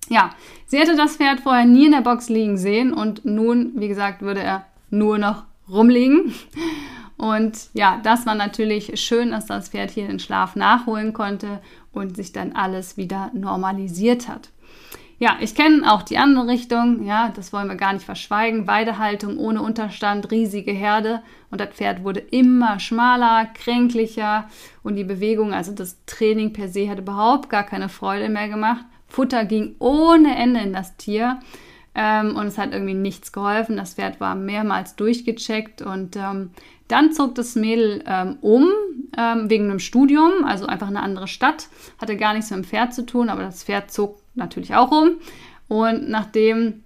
Ja, 0.10 0.30
sie 0.68 0.78
hätte 0.78 0.96
das 0.96 1.18
Pferd 1.18 1.40
vorher 1.40 1.66
nie 1.66 1.88
in 1.88 1.92
der 1.92 2.02
Box 2.02 2.30
liegen 2.30 2.58
sehen 2.60 2.94
und 2.94 3.26
nun, 3.26 3.72
wie 3.76 3.88
gesagt, 3.88 4.22
würde 4.22 4.42
er 4.42 4.68
nur 4.92 5.18
noch 5.18 5.44
rumliegen. 5.70 6.34
Und 7.18 7.70
ja, 7.74 8.00
das 8.04 8.26
war 8.26 8.36
natürlich 8.36 9.00
schön, 9.00 9.32
dass 9.32 9.48
das 9.48 9.70
Pferd 9.70 9.92
hier 9.92 10.08
den 10.08 10.20
Schlaf 10.20 10.56
nachholen 10.56 11.14
konnte 11.14 11.60
und 11.92 12.16
sich 12.16 12.32
dann 12.32 12.54
alles 12.54 12.96
wieder 12.96 13.32
normalisiert 13.34 14.28
hat. 14.28 14.50
Ja, 15.20 15.38
ich 15.40 15.56
kenne 15.56 15.92
auch 15.92 16.04
die 16.04 16.20
andere 16.20 16.46
Richtung, 16.46 17.04
ja, 17.04 17.30
das 17.30 17.52
wollen 17.52 17.70
wir 17.70 17.76
gar 17.76 17.94
nicht 17.94 18.06
verschweigen. 18.06 18.68
Weidehaltung 18.68 19.40
ohne 19.40 19.64
Unterstand, 19.64 20.30
riesige 20.30 20.72
Herde 20.72 21.24
und 21.50 21.60
das 21.60 21.70
Pferd 21.70 22.04
wurde 22.04 22.20
immer 22.20 22.80
schmaler, 22.80 23.48
kränklicher 23.56 24.48
und 24.84 24.96
die 24.96 25.04
Bewegung, 25.04 25.54
also 25.54 25.72
das 25.72 25.98
Training 26.06 26.54
per 26.54 26.70
se 26.70 26.88
hat 26.88 27.00
überhaupt 27.00 27.50
gar 27.50 27.64
keine 27.64 27.90
Freude 27.90 28.30
mehr 28.30 28.48
gemacht. 28.48 28.86
Futter 29.08 29.46
ging 29.46 29.76
ohne 29.80 30.36
Ende 30.36 30.60
in 30.60 30.74
das 30.74 30.98
Tier 30.98 31.40
ähm, 31.96 32.36
und 32.36 32.46
es 32.46 32.60
hat 32.60 32.74
irgendwie 32.74 32.94
nichts 32.94 33.32
geholfen. 33.32 33.76
Das 33.76 33.96
Pferd 33.96 34.20
war 34.20 34.36
mehrmals 34.36 34.96
durchgecheckt 34.96 35.82
und 35.82 36.16
ähm, 36.16 36.52
dann 36.88 37.12
zog 37.12 37.36
das 37.36 37.56
Mädel 37.56 38.04
ähm, 38.08 38.38
um 38.42 38.68
ähm, 39.18 39.50
wegen 39.50 39.66
einem 39.66 39.80
Studium, 39.80 40.46
also 40.46 40.66
einfach 40.66 40.88
eine 40.88 41.02
andere 41.02 41.28
Stadt, 41.28 41.68
hatte 42.00 42.18
gar 42.18 42.34
nichts 42.34 42.50
mit 42.50 42.60
dem 42.60 42.64
Pferd 42.64 42.94
zu 42.94 43.06
tun, 43.06 43.30
aber 43.30 43.44
das 43.44 43.64
Pferd 43.64 43.92
zog 43.92 44.20
natürlich 44.36 44.76
auch 44.76 44.92
um. 44.92 45.18
Und 45.68 46.10
nachdem 46.10 46.84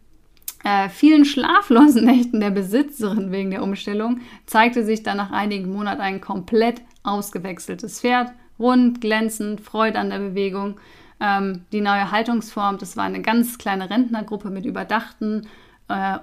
äh, 0.64 0.90
vielen 0.90 1.26
schlaflosen 1.26 2.06
Nächten 2.06 2.40
der 2.40 2.52
Besitzerin 2.52 3.32
wegen 3.32 3.52
der 3.52 3.64
Umstellung 3.64 4.22
zeigte 4.46 4.84
sich 4.84 5.04
dann 5.04 5.18
nach 5.18 5.32
einigen 5.32 5.72
Monaten 5.72 6.02
ein 6.02 6.22
komplett 6.22 6.82
ausgewechseltes 7.04 8.02
Pferd, 8.02 8.32
rund, 8.60 9.02
glänzend, 9.02 9.62
Freude 9.62 10.00
an 10.00 10.10
der 10.10 10.20
Bewegung. 10.20 10.80
Ähm, 11.20 11.66
die 11.72 11.82
neue 11.82 12.12
Haltungsform, 12.12 12.78
das 12.78 12.98
war 12.98 13.04
eine 13.04 13.22
ganz 13.22 13.58
kleine 13.58 13.90
Rentnergruppe 13.90 14.50
mit 14.50 14.66
überdachten 14.66 15.48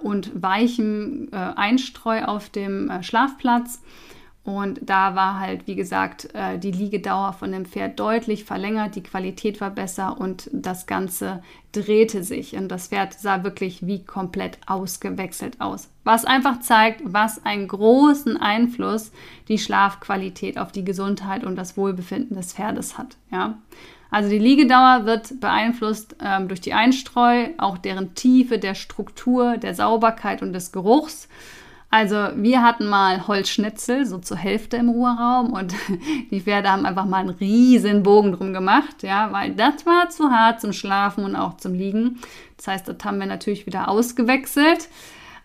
und 0.02 0.30
weichem 0.40 1.28
äh, 1.32 1.36
Einstreu 1.36 2.24
auf 2.24 2.50
dem 2.50 2.90
äh, 2.90 3.02
Schlafplatz. 3.02 3.82
Und 4.48 4.80
da 4.80 5.14
war 5.14 5.38
halt, 5.40 5.66
wie 5.66 5.74
gesagt, 5.74 6.34
äh, 6.34 6.58
die 6.58 6.70
Liegedauer 6.70 7.34
von 7.34 7.52
dem 7.52 7.66
Pferd 7.66 8.00
deutlich 8.00 8.44
verlängert, 8.44 8.96
die 8.96 9.02
Qualität 9.02 9.60
war 9.60 9.68
besser 9.68 10.18
und 10.18 10.48
das 10.54 10.86
Ganze 10.86 11.42
drehte 11.72 12.24
sich. 12.24 12.56
Und 12.56 12.68
das 12.68 12.88
Pferd 12.88 13.12
sah 13.12 13.44
wirklich 13.44 13.86
wie 13.86 14.02
komplett 14.02 14.56
ausgewechselt 14.66 15.60
aus. 15.60 15.90
Was 16.02 16.24
einfach 16.24 16.60
zeigt, 16.60 17.02
was 17.04 17.44
einen 17.44 17.68
großen 17.68 18.38
Einfluss 18.38 19.12
die 19.48 19.58
Schlafqualität 19.58 20.56
auf 20.56 20.72
die 20.72 20.84
Gesundheit 20.84 21.44
und 21.44 21.54
das 21.54 21.76
Wohlbefinden 21.76 22.34
des 22.34 22.54
Pferdes 22.54 22.96
hat. 22.96 23.18
Ja? 23.30 23.58
Also 24.10 24.30
die 24.30 24.38
Liegedauer 24.38 25.04
wird 25.04 25.40
beeinflusst 25.40 26.16
ähm, 26.24 26.48
durch 26.48 26.62
die 26.62 26.72
Einstreu, 26.72 27.48
auch 27.58 27.76
deren 27.76 28.14
Tiefe, 28.14 28.58
der 28.58 28.74
Struktur, 28.74 29.58
der 29.58 29.74
Sauberkeit 29.74 30.40
und 30.40 30.54
des 30.54 30.72
Geruchs. 30.72 31.28
Also 31.90 32.16
wir 32.34 32.62
hatten 32.62 32.86
mal 32.86 33.26
Holzschnitzel, 33.26 34.04
so 34.04 34.18
zur 34.18 34.36
Hälfte 34.36 34.76
im 34.76 34.90
Ruheraum 34.90 35.52
und 35.52 35.74
die 36.30 36.40
Pferde 36.40 36.70
haben 36.70 36.84
einfach 36.84 37.06
mal 37.06 37.18
einen 37.18 37.30
riesen 37.30 38.02
Bogen 38.02 38.32
drum 38.32 38.52
gemacht, 38.52 39.02
ja, 39.02 39.32
weil 39.32 39.54
das 39.54 39.86
war 39.86 40.10
zu 40.10 40.30
hart 40.30 40.60
zum 40.60 40.72
Schlafen 40.72 41.24
und 41.24 41.34
auch 41.34 41.56
zum 41.56 41.72
Liegen. 41.72 42.18
Das 42.58 42.68
heißt, 42.68 42.88
das 42.88 42.96
haben 43.04 43.18
wir 43.18 43.26
natürlich 43.26 43.66
wieder 43.66 43.88
ausgewechselt. 43.88 44.88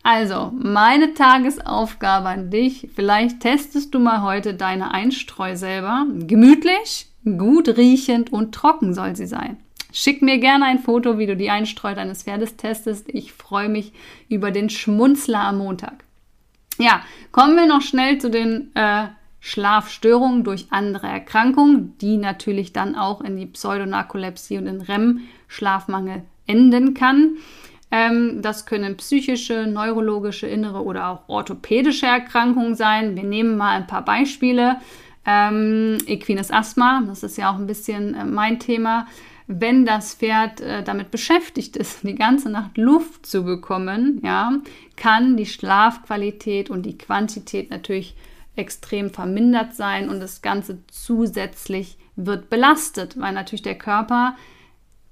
Also, 0.05 0.51
meine 0.53 1.13
Tagesaufgabe 1.13 2.27
an 2.27 2.49
dich, 2.49 2.89
vielleicht 2.93 3.39
testest 3.39 3.95
du 3.95 3.99
mal 3.99 4.21
heute 4.21 4.53
deine 4.53 4.91
Einstreu 4.93 5.55
selber. 5.55 6.05
Gemütlich, 6.27 7.07
Gut 7.25 7.69
riechend 7.77 8.33
und 8.33 8.53
trocken 8.53 8.93
soll 8.93 9.15
sie 9.15 9.27
sein. 9.27 9.57
Schick 9.93 10.21
mir 10.21 10.39
gerne 10.39 10.65
ein 10.65 10.79
Foto, 10.79 11.19
wie 11.19 11.25
du 11.25 11.37
die 11.37 11.49
Einstreu 11.49 11.95
deines 11.95 12.23
Pferdes 12.23 12.57
testest. 12.57 13.07
Ich 13.07 13.31
freue 13.31 13.69
mich 13.69 13.93
über 14.27 14.51
den 14.51 14.69
Schmunzler 14.69 15.39
am 15.39 15.59
Montag. 15.59 16.03
Ja, 16.79 17.01
kommen 17.31 17.55
wir 17.55 17.67
noch 17.67 17.81
schnell 17.81 18.17
zu 18.17 18.29
den 18.29 18.75
äh, 18.75 19.07
Schlafstörungen 19.39 20.43
durch 20.43 20.67
andere 20.69 21.07
Erkrankungen, 21.07 21.97
die 21.99 22.17
natürlich 22.17 22.73
dann 22.73 22.95
auch 22.95 23.21
in 23.21 23.35
die 23.35 23.45
Pseudonarkolepsie 23.45 24.57
und 24.57 24.65
den 24.65 24.81
REM-Schlafmangel 24.81 26.23
enden 26.47 26.93
kann. 26.93 27.37
Ähm, 27.91 28.41
das 28.41 28.65
können 28.65 28.97
psychische, 28.97 29.67
neurologische, 29.67 30.47
innere 30.47 30.83
oder 30.83 31.09
auch 31.09 31.29
orthopädische 31.29 32.07
Erkrankungen 32.07 32.75
sein. 32.75 33.15
Wir 33.15 33.23
nehmen 33.23 33.55
mal 33.55 33.75
ein 33.75 33.87
paar 33.87 34.03
Beispiele. 34.03 34.77
Ähm, 35.25 35.97
Equines 36.07 36.49
Asthma, 36.49 37.03
das 37.05 37.23
ist 37.23 37.37
ja 37.37 37.51
auch 37.51 37.57
ein 37.57 37.67
bisschen 37.67 38.15
äh, 38.15 38.25
mein 38.25 38.59
Thema. 38.59 39.07
Wenn 39.47 39.85
das 39.85 40.15
Pferd 40.15 40.61
äh, 40.61 40.83
damit 40.83 41.11
beschäftigt 41.11 41.75
ist, 41.75 42.03
die 42.03 42.15
ganze 42.15 42.49
Nacht 42.49 42.77
Luft 42.77 43.25
zu 43.25 43.43
bekommen, 43.43 44.21
ja, 44.23 44.53
kann 44.95 45.37
die 45.37 45.45
Schlafqualität 45.45 46.69
und 46.69 46.83
die 46.83 46.97
Quantität 46.97 47.69
natürlich 47.69 48.15
extrem 48.55 49.09
vermindert 49.09 49.75
sein 49.75 50.09
und 50.09 50.19
das 50.19 50.41
Ganze 50.41 50.79
zusätzlich 50.87 51.97
wird 52.15 52.49
belastet, 52.49 53.19
weil 53.19 53.33
natürlich 53.33 53.63
der 53.63 53.77
Körper 53.77 54.35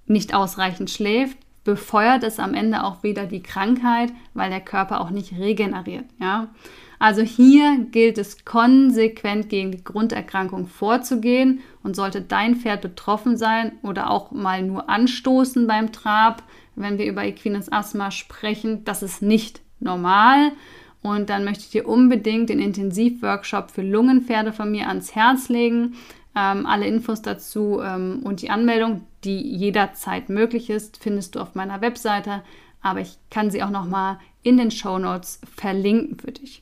nicht 0.05 0.33
ausreichend 0.33 0.89
schläft, 0.89 1.37
befeuert 1.63 2.23
es 2.23 2.39
am 2.39 2.53
Ende 2.53 2.83
auch 2.83 3.03
wieder 3.03 3.25
die 3.25 3.43
Krankheit, 3.43 4.11
weil 4.33 4.49
der 4.49 4.61
Körper 4.61 5.01
auch 5.01 5.09
nicht 5.09 5.37
regeneriert. 5.37 6.05
Ja? 6.19 6.49
Also 7.01 7.23
hier 7.23 7.87
gilt 7.89 8.19
es 8.19 8.45
konsequent 8.45 9.49
gegen 9.49 9.71
die 9.71 9.83
Grunderkrankung 9.83 10.67
vorzugehen 10.67 11.61
und 11.81 11.95
sollte 11.95 12.21
dein 12.21 12.57
Pferd 12.57 12.81
betroffen 12.81 13.37
sein 13.37 13.71
oder 13.81 14.11
auch 14.11 14.29
mal 14.29 14.61
nur 14.61 14.87
anstoßen 14.87 15.65
beim 15.65 15.91
Trab, 15.91 16.43
wenn 16.75 16.99
wir 16.99 17.07
über 17.07 17.25
Equines 17.25 17.71
Asthma 17.71 18.11
sprechen, 18.11 18.83
das 18.85 19.01
ist 19.01 19.23
nicht 19.23 19.61
normal. 19.79 20.51
Und 21.01 21.31
dann 21.31 21.43
möchte 21.43 21.63
ich 21.63 21.71
dir 21.71 21.87
unbedingt 21.87 22.49
den 22.49 22.59
Intensivworkshop 22.59 23.71
für 23.71 23.81
Lungenpferde 23.81 24.53
von 24.53 24.69
mir 24.69 24.87
ans 24.87 25.15
Herz 25.15 25.49
legen. 25.49 25.95
Ähm, 26.35 26.67
alle 26.67 26.85
Infos 26.85 27.23
dazu 27.23 27.81
ähm, 27.81 28.21
und 28.23 28.43
die 28.43 28.51
Anmeldung, 28.51 29.07
die 29.23 29.41
jederzeit 29.41 30.29
möglich 30.29 30.69
ist, 30.69 31.01
findest 31.01 31.33
du 31.33 31.39
auf 31.39 31.55
meiner 31.55 31.81
Webseite. 31.81 32.43
Aber 32.83 32.99
ich 32.99 33.17
kann 33.31 33.49
sie 33.49 33.63
auch 33.63 33.71
nochmal 33.71 34.19
in 34.43 34.57
den 34.57 34.69
Show 34.69 34.99
Notes 34.99 35.41
verlinken 35.57 36.19
für 36.19 36.33
dich. 36.33 36.61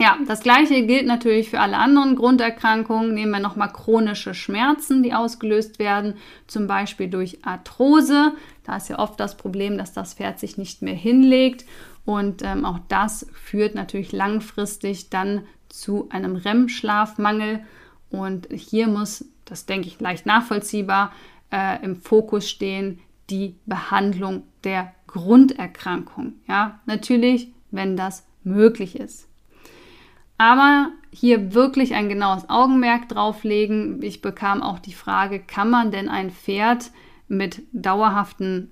Ja, 0.00 0.16
das 0.28 0.40
gleiche 0.40 0.86
gilt 0.86 1.06
natürlich 1.06 1.50
für 1.50 1.58
alle 1.58 1.76
anderen 1.76 2.14
Grunderkrankungen. 2.14 3.14
Nehmen 3.14 3.32
wir 3.32 3.40
nochmal 3.40 3.72
chronische 3.72 4.32
Schmerzen, 4.32 5.02
die 5.02 5.12
ausgelöst 5.12 5.80
werden, 5.80 6.14
zum 6.46 6.68
Beispiel 6.68 7.08
durch 7.08 7.44
Arthrose. 7.44 8.32
Da 8.62 8.76
ist 8.76 8.88
ja 8.88 9.00
oft 9.00 9.18
das 9.18 9.36
Problem, 9.36 9.76
dass 9.76 9.92
das 9.92 10.14
Pferd 10.14 10.38
sich 10.38 10.56
nicht 10.56 10.82
mehr 10.82 10.94
hinlegt. 10.94 11.64
Und 12.04 12.42
ähm, 12.42 12.64
auch 12.64 12.78
das 12.88 13.26
führt 13.32 13.74
natürlich 13.74 14.12
langfristig 14.12 15.10
dann 15.10 15.42
zu 15.68 16.08
einem 16.10 16.36
REM-Schlafmangel. 16.36 17.64
Und 18.08 18.46
hier 18.52 18.86
muss, 18.86 19.24
das 19.44 19.66
denke 19.66 19.88
ich 19.88 20.00
leicht 20.00 20.26
nachvollziehbar, 20.26 21.12
äh, 21.50 21.84
im 21.84 21.96
Fokus 21.96 22.48
stehen 22.48 23.00
die 23.30 23.56
Behandlung 23.66 24.44
der 24.62 24.94
Grunderkrankung. 25.08 26.34
Ja, 26.46 26.78
natürlich, 26.86 27.52
wenn 27.72 27.96
das 27.96 28.24
möglich 28.44 28.96
ist. 28.96 29.27
Aber 30.38 30.92
hier 31.10 31.52
wirklich 31.52 31.94
ein 31.94 32.08
genaues 32.08 32.48
Augenmerk 32.48 33.08
drauflegen. 33.08 34.02
Ich 34.02 34.22
bekam 34.22 34.62
auch 34.62 34.78
die 34.78 34.92
Frage, 34.92 35.40
kann 35.40 35.68
man 35.68 35.90
denn 35.90 36.08
ein 36.08 36.30
Pferd 36.30 36.92
mit 37.26 37.62
dauerhaften 37.72 38.70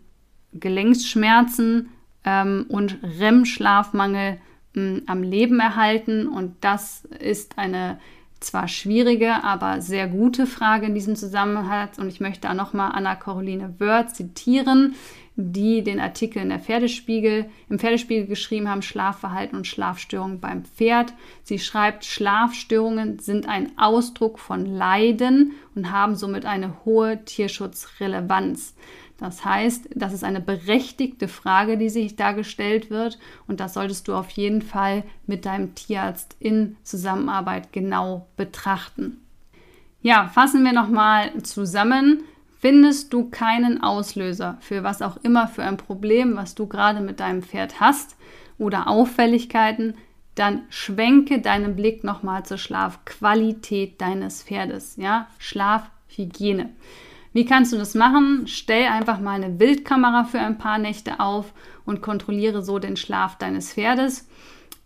Gelenksschmerzen 0.53 1.91
ähm, 2.25 2.67
und 2.69 2.99
REM-Schlafmangel 3.03 4.39
ähm, 4.77 5.03
am 5.07 5.23
Leben 5.25 5.59
erhalten? 5.59 6.29
Und 6.29 6.55
das 6.61 7.05
ist 7.19 7.59
eine 7.59 7.99
zwar 8.39 8.69
schwierige, 8.69 9.43
aber 9.43 9.81
sehr 9.81 10.07
gute 10.07 10.47
Frage 10.47 10.87
in 10.87 10.95
diesem 10.95 11.17
Zusammenhang. 11.17 11.89
Und 11.99 12.09
ich 12.09 12.21
möchte 12.21 12.49
auch 12.49 12.55
nochmal 12.55 12.93
Anna-Caroline 12.93 13.75
Wörth 13.79 14.15
zitieren, 14.15 14.95
die 15.37 15.85
den 15.85 16.01
Artikel 16.01 16.41
in 16.41 16.49
der 16.49 16.59
Pferdespiegel, 16.59 17.47
im 17.69 17.79
Pferdespiegel 17.79 18.27
geschrieben 18.27 18.69
haben, 18.69 18.81
Schlafverhalten 18.81 19.57
und 19.57 19.67
Schlafstörungen 19.67 20.41
beim 20.41 20.65
Pferd. 20.65 21.13
Sie 21.43 21.59
schreibt, 21.59 22.07
Schlafstörungen 22.07 23.19
sind 23.19 23.47
ein 23.47 23.79
Ausdruck 23.79 24.39
von 24.39 24.65
Leiden 24.65 25.53
und 25.75 25.93
haben 25.93 26.17
somit 26.17 26.47
eine 26.47 26.85
hohe 26.85 27.23
Tierschutzrelevanz. 27.25 28.75
Das 29.19 29.45
heißt, 29.45 29.91
das 29.95 30.13
ist 30.13 30.25
eine 30.25 30.41
berechtigte 30.41 31.29
Frage, 31.29 31.79
die 31.79 31.89
sich 31.89 32.17
da 32.17 32.33
gestellt 32.33 32.91
wird 32.91 33.19
und 33.47 33.61
das 33.61 33.75
solltest 33.75 34.09
du 34.09 34.15
auf 34.15 34.31
jeden 34.31 34.63
Fall 34.63 35.05
mit 35.27 35.45
deinem 35.45 35.75
Tierarzt 35.75 36.37
in 36.39 36.77
Zusammenarbeit 36.83 37.73
genau 37.73 38.27
betrachten. 38.37 39.21
Ja, 40.03 40.29
fassen 40.29 40.65
wir 40.65 40.73
nochmal 40.73 41.43
zusammen. 41.43 42.25
Findest 42.69 43.13
du 43.13 43.31
keinen 43.31 43.81
Auslöser 43.81 44.59
für 44.59 44.83
was 44.83 45.01
auch 45.01 45.19
immer 45.19 45.47
für 45.47 45.63
ein 45.63 45.77
Problem, 45.77 46.35
was 46.35 46.57
du 46.57 46.67
gerade 46.67 47.01
mit 47.01 47.21
deinem 47.21 47.45
Pferd 47.45 47.79
hast 47.79 48.17
oder 48.59 48.89
Auffälligkeiten, 48.89 49.95
dann 50.35 50.63
schwenke 50.69 51.41
deinen 51.41 51.77
Blick 51.77 52.03
nochmal 52.03 52.45
zur 52.45 52.59
Schlafqualität 52.59 54.01
deines 54.01 54.43
Pferdes, 54.43 54.97
ja, 54.97 55.29
Schlafhygiene. 55.39 56.71
Wie 57.33 57.45
kannst 57.45 57.73
du 57.73 57.77
das 57.77 57.95
machen? 57.95 58.49
Stell 58.49 58.87
einfach 58.87 59.21
mal 59.21 59.41
eine 59.41 59.61
Wildkamera 59.61 60.25
für 60.25 60.41
ein 60.41 60.59
paar 60.59 60.79
Nächte 60.79 61.21
auf 61.21 61.53
und 61.85 62.03
kontrolliere 62.03 62.65
so 62.65 62.81
den 62.81 62.97
Schlaf 62.97 63.39
deines 63.39 63.75
Pferdes. 63.75 64.29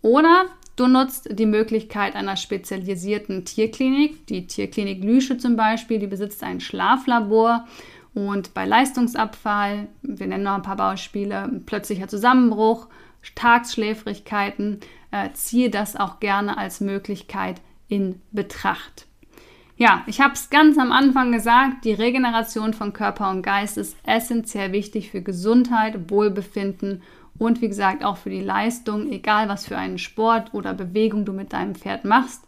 Oder 0.03 0.45
du 0.81 0.87
nutzt 0.87 1.29
die 1.31 1.47
Möglichkeit 1.47 2.17
einer 2.17 2.37
spezialisierten 2.37 3.45
Tierklinik. 3.45 4.27
Die 4.29 4.47
Tierklinik 4.47 5.05
Lüsche 5.05 5.37
zum 5.37 5.55
Beispiel, 5.55 5.99
die 5.99 6.07
besitzt 6.07 6.43
ein 6.43 6.61
Schlaflabor. 6.61 7.67
Und 8.15 8.55
bei 8.55 8.65
Leistungsabfall, 8.65 9.89
wir 10.03 10.27
nennen 10.27 10.45
noch 10.45 10.55
ein 10.55 10.63
paar 10.63 10.77
Beispiele, 10.77 11.61
plötzlicher 11.67 12.09
Zusammenbruch, 12.09 12.89
Tagsschläfrigkeiten, 13.35 14.81
äh, 15.11 15.29
ziehe 15.35 15.69
das 15.69 15.97
auch 15.97 16.19
gerne 16.19 16.57
als 16.57 16.81
Möglichkeit 16.81 17.61
in 17.89 18.21
Betracht. 18.33 19.07
Ja, 19.77 20.03
ich 20.07 20.21
habe 20.21 20.35
es 20.35 20.51
ganz 20.51 20.79
am 20.79 20.93
Anfang 20.93 21.31
gesagt, 21.31 21.85
die 21.85 21.93
Regeneration 21.93 22.75
von 22.75 22.93
Körper 22.93 23.31
und 23.31 23.43
Geist 23.43 23.77
ist 23.79 23.97
essentiell 24.05 24.73
wichtig 24.73 25.11
für 25.11 25.23
Gesundheit, 25.23 26.11
Wohlbefinden 26.11 27.03
und 27.41 27.63
wie 27.63 27.69
gesagt 27.69 28.05
auch 28.05 28.19
für 28.19 28.29
die 28.29 28.43
Leistung, 28.43 29.11
egal 29.11 29.49
was 29.49 29.67
für 29.67 29.79
einen 29.79 29.97
Sport 29.97 30.53
oder 30.53 30.75
Bewegung 30.75 31.25
du 31.25 31.33
mit 31.33 31.55
deinem 31.55 31.75
Pferd 31.75 32.05
machst. 32.05 32.47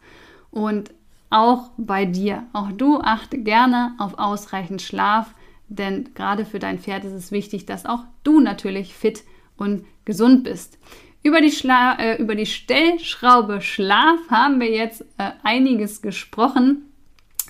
Und 0.50 0.92
auch 1.30 1.70
bei 1.78 2.04
dir, 2.04 2.42
auch 2.52 2.70
du 2.70 3.00
achte 3.00 3.38
gerne 3.38 3.94
auf 3.96 4.18
ausreichend 4.18 4.82
Schlaf, 4.82 5.32
denn 5.68 6.10
gerade 6.14 6.44
für 6.44 6.58
dein 6.58 6.78
Pferd 6.78 7.04
ist 7.04 7.14
es 7.14 7.32
wichtig, 7.32 7.64
dass 7.64 7.86
auch 7.86 8.04
du 8.22 8.38
natürlich 8.38 8.92
fit 8.92 9.24
und 9.56 9.86
gesund 10.04 10.44
bist. 10.44 10.78
Über 11.22 11.40
die, 11.40 11.52
Schla 11.52 11.94
äh, 11.98 12.20
über 12.20 12.34
die 12.34 12.44
Stellschraube 12.44 13.62
Schlaf 13.62 14.20
haben 14.28 14.60
wir 14.60 14.70
jetzt 14.70 15.06
äh, 15.16 15.30
einiges 15.42 16.02
gesprochen. 16.02 16.91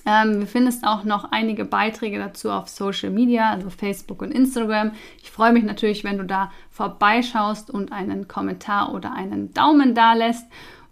Ähm, 0.05 0.41
du 0.41 0.45
findest 0.45 0.85
auch 0.85 1.03
noch 1.03 1.31
einige 1.31 1.65
Beiträge 1.65 2.17
dazu 2.17 2.51
auf 2.51 2.67
Social 2.67 3.09
Media, 3.09 3.51
also 3.51 3.69
Facebook 3.69 4.21
und 4.21 4.31
Instagram. 4.31 4.91
Ich 5.21 5.31
freue 5.31 5.53
mich 5.53 5.63
natürlich, 5.63 6.03
wenn 6.03 6.17
du 6.17 6.25
da 6.25 6.51
vorbeischaust 6.69 7.69
und 7.69 7.91
einen 7.91 8.27
Kommentar 8.27 8.93
oder 8.93 9.13
einen 9.13 9.53
Daumen 9.53 9.95
da 9.95 10.13
lässt. 10.13 10.45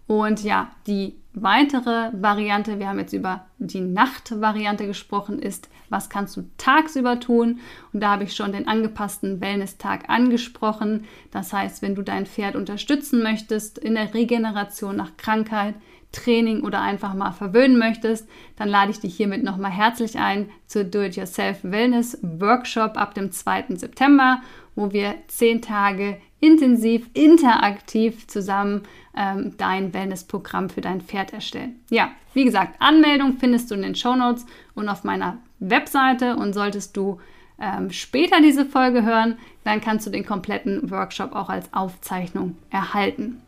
Und 0.06 0.42
ja, 0.42 0.70
die 0.86 1.14
weitere 1.34 2.10
Variante, 2.12 2.78
wir 2.78 2.88
haben 2.88 2.98
jetzt 2.98 3.12
über 3.12 3.46
die 3.58 3.80
Nachtvariante 3.80 4.86
gesprochen, 4.86 5.38
ist, 5.38 5.68
was 5.88 6.10
kannst 6.10 6.36
du 6.36 6.44
tagsüber 6.58 7.20
tun? 7.20 7.60
Und 7.92 8.00
da 8.00 8.10
habe 8.10 8.24
ich 8.24 8.34
schon 8.34 8.52
den 8.52 8.68
angepassten 8.68 9.40
Wellness-Tag 9.40 10.08
angesprochen. 10.08 11.04
Das 11.30 11.52
heißt, 11.52 11.82
wenn 11.82 11.94
du 11.94 12.02
dein 12.02 12.26
Pferd 12.26 12.56
unterstützen 12.56 13.22
möchtest 13.22 13.78
in 13.78 13.94
der 13.94 14.12
Regeneration 14.12 14.96
nach 14.96 15.16
Krankheit, 15.16 15.74
Training 16.12 16.62
oder 16.62 16.80
einfach 16.80 17.14
mal 17.14 17.32
verwöhnen 17.32 17.78
möchtest, 17.78 18.28
dann 18.56 18.68
lade 18.68 18.90
ich 18.90 19.00
dich 19.00 19.16
hiermit 19.16 19.42
nochmal 19.42 19.70
herzlich 19.70 20.18
ein 20.18 20.50
zur 20.66 20.84
Do-It-Yourself 20.84 21.58
Wellness 21.62 22.18
Workshop 22.22 22.96
ab 22.96 23.14
dem 23.14 23.32
2. 23.32 23.76
September, 23.76 24.40
wo 24.74 24.92
wir 24.92 25.14
zehn 25.28 25.62
Tage 25.62 26.18
intensiv, 26.40 27.08
interaktiv 27.14 28.26
zusammen 28.26 28.82
ähm, 29.16 29.54
dein 29.58 29.94
Wellnessprogramm 29.94 30.70
für 30.70 30.80
dein 30.80 31.00
Pferd 31.00 31.32
erstellen. 31.32 31.80
Ja, 31.90 32.10
wie 32.34 32.44
gesagt, 32.44 32.76
Anmeldung 32.80 33.38
findest 33.38 33.70
du 33.70 33.74
in 33.74 33.82
den 33.82 33.94
Show 33.94 34.16
Notes 34.16 34.46
und 34.74 34.88
auf 34.88 35.04
meiner 35.04 35.38
Webseite 35.60 36.36
und 36.36 36.52
solltest 36.52 36.96
du 36.96 37.20
ähm, 37.60 37.90
später 37.90 38.40
diese 38.40 38.66
Folge 38.66 39.04
hören, 39.04 39.38
dann 39.64 39.80
kannst 39.80 40.06
du 40.06 40.10
den 40.10 40.26
kompletten 40.26 40.90
Workshop 40.90 41.32
auch 41.32 41.48
als 41.48 41.72
Aufzeichnung 41.72 42.56
erhalten. 42.70 43.40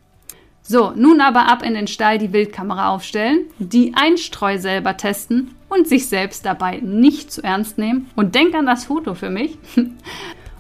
So, 0.67 0.93
nun 0.97 1.21
aber 1.21 1.47
ab 1.47 1.63
in 1.63 1.75
den 1.75 1.87
Stall 1.87 2.17
die 2.17 2.33
Wildkamera 2.33 2.89
aufstellen, 2.89 3.45
die 3.59 3.93
Einstreu 3.95 4.57
selber 4.57 4.97
testen 4.97 5.55
und 5.69 5.87
sich 5.87 6.09
selbst 6.09 6.47
dabei 6.47 6.79
nicht 6.79 7.31
zu 7.31 7.45
ernst 7.45 7.77
nehmen. 7.77 8.11
Und 8.17 8.35
denk 8.35 8.55
an 8.55 8.65
das 8.65 8.87
Foto 8.87 9.15
für 9.15 9.29
mich. 9.29 9.59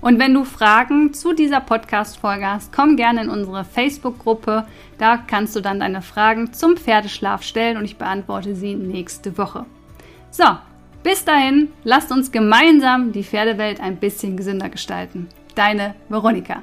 Und 0.03 0.19
wenn 0.19 0.35
du 0.35 0.45
Fragen 0.45 1.15
zu 1.15 1.33
dieser 1.33 1.61
Podcast-Folge 1.61 2.47
hast, 2.47 2.75
komm 2.75 2.97
gerne 2.97 3.23
in 3.23 3.31
unsere 3.31 3.65
Facebook-Gruppe. 3.65 4.67
Da 4.99 5.17
kannst 5.17 5.57
du 5.57 5.63
dann 5.63 5.81
deine 5.81 6.03
Fragen 6.03 6.53
zum 6.53 6.77
Pferdeschlaf 6.77 7.43
stellen 7.43 7.79
und 7.79 7.87
ich 7.87 7.97
beantworte 7.97 8.55
sie 8.55 8.75
nächste 8.75 9.39
Woche. 9.39 9.65
So, 10.31 10.45
bis 11.03 11.25
dahin, 11.25 11.69
lasst 11.85 12.13
uns 12.13 12.31
gemeinsam 12.31 13.13
die 13.13 13.25
Pferdewelt 13.25 13.81
ein 13.81 13.97
bisschen 13.97 14.37
gesünder 14.37 14.69
gestalten. 14.69 15.27
Deine 15.55 15.95
Veronika. 16.11 16.63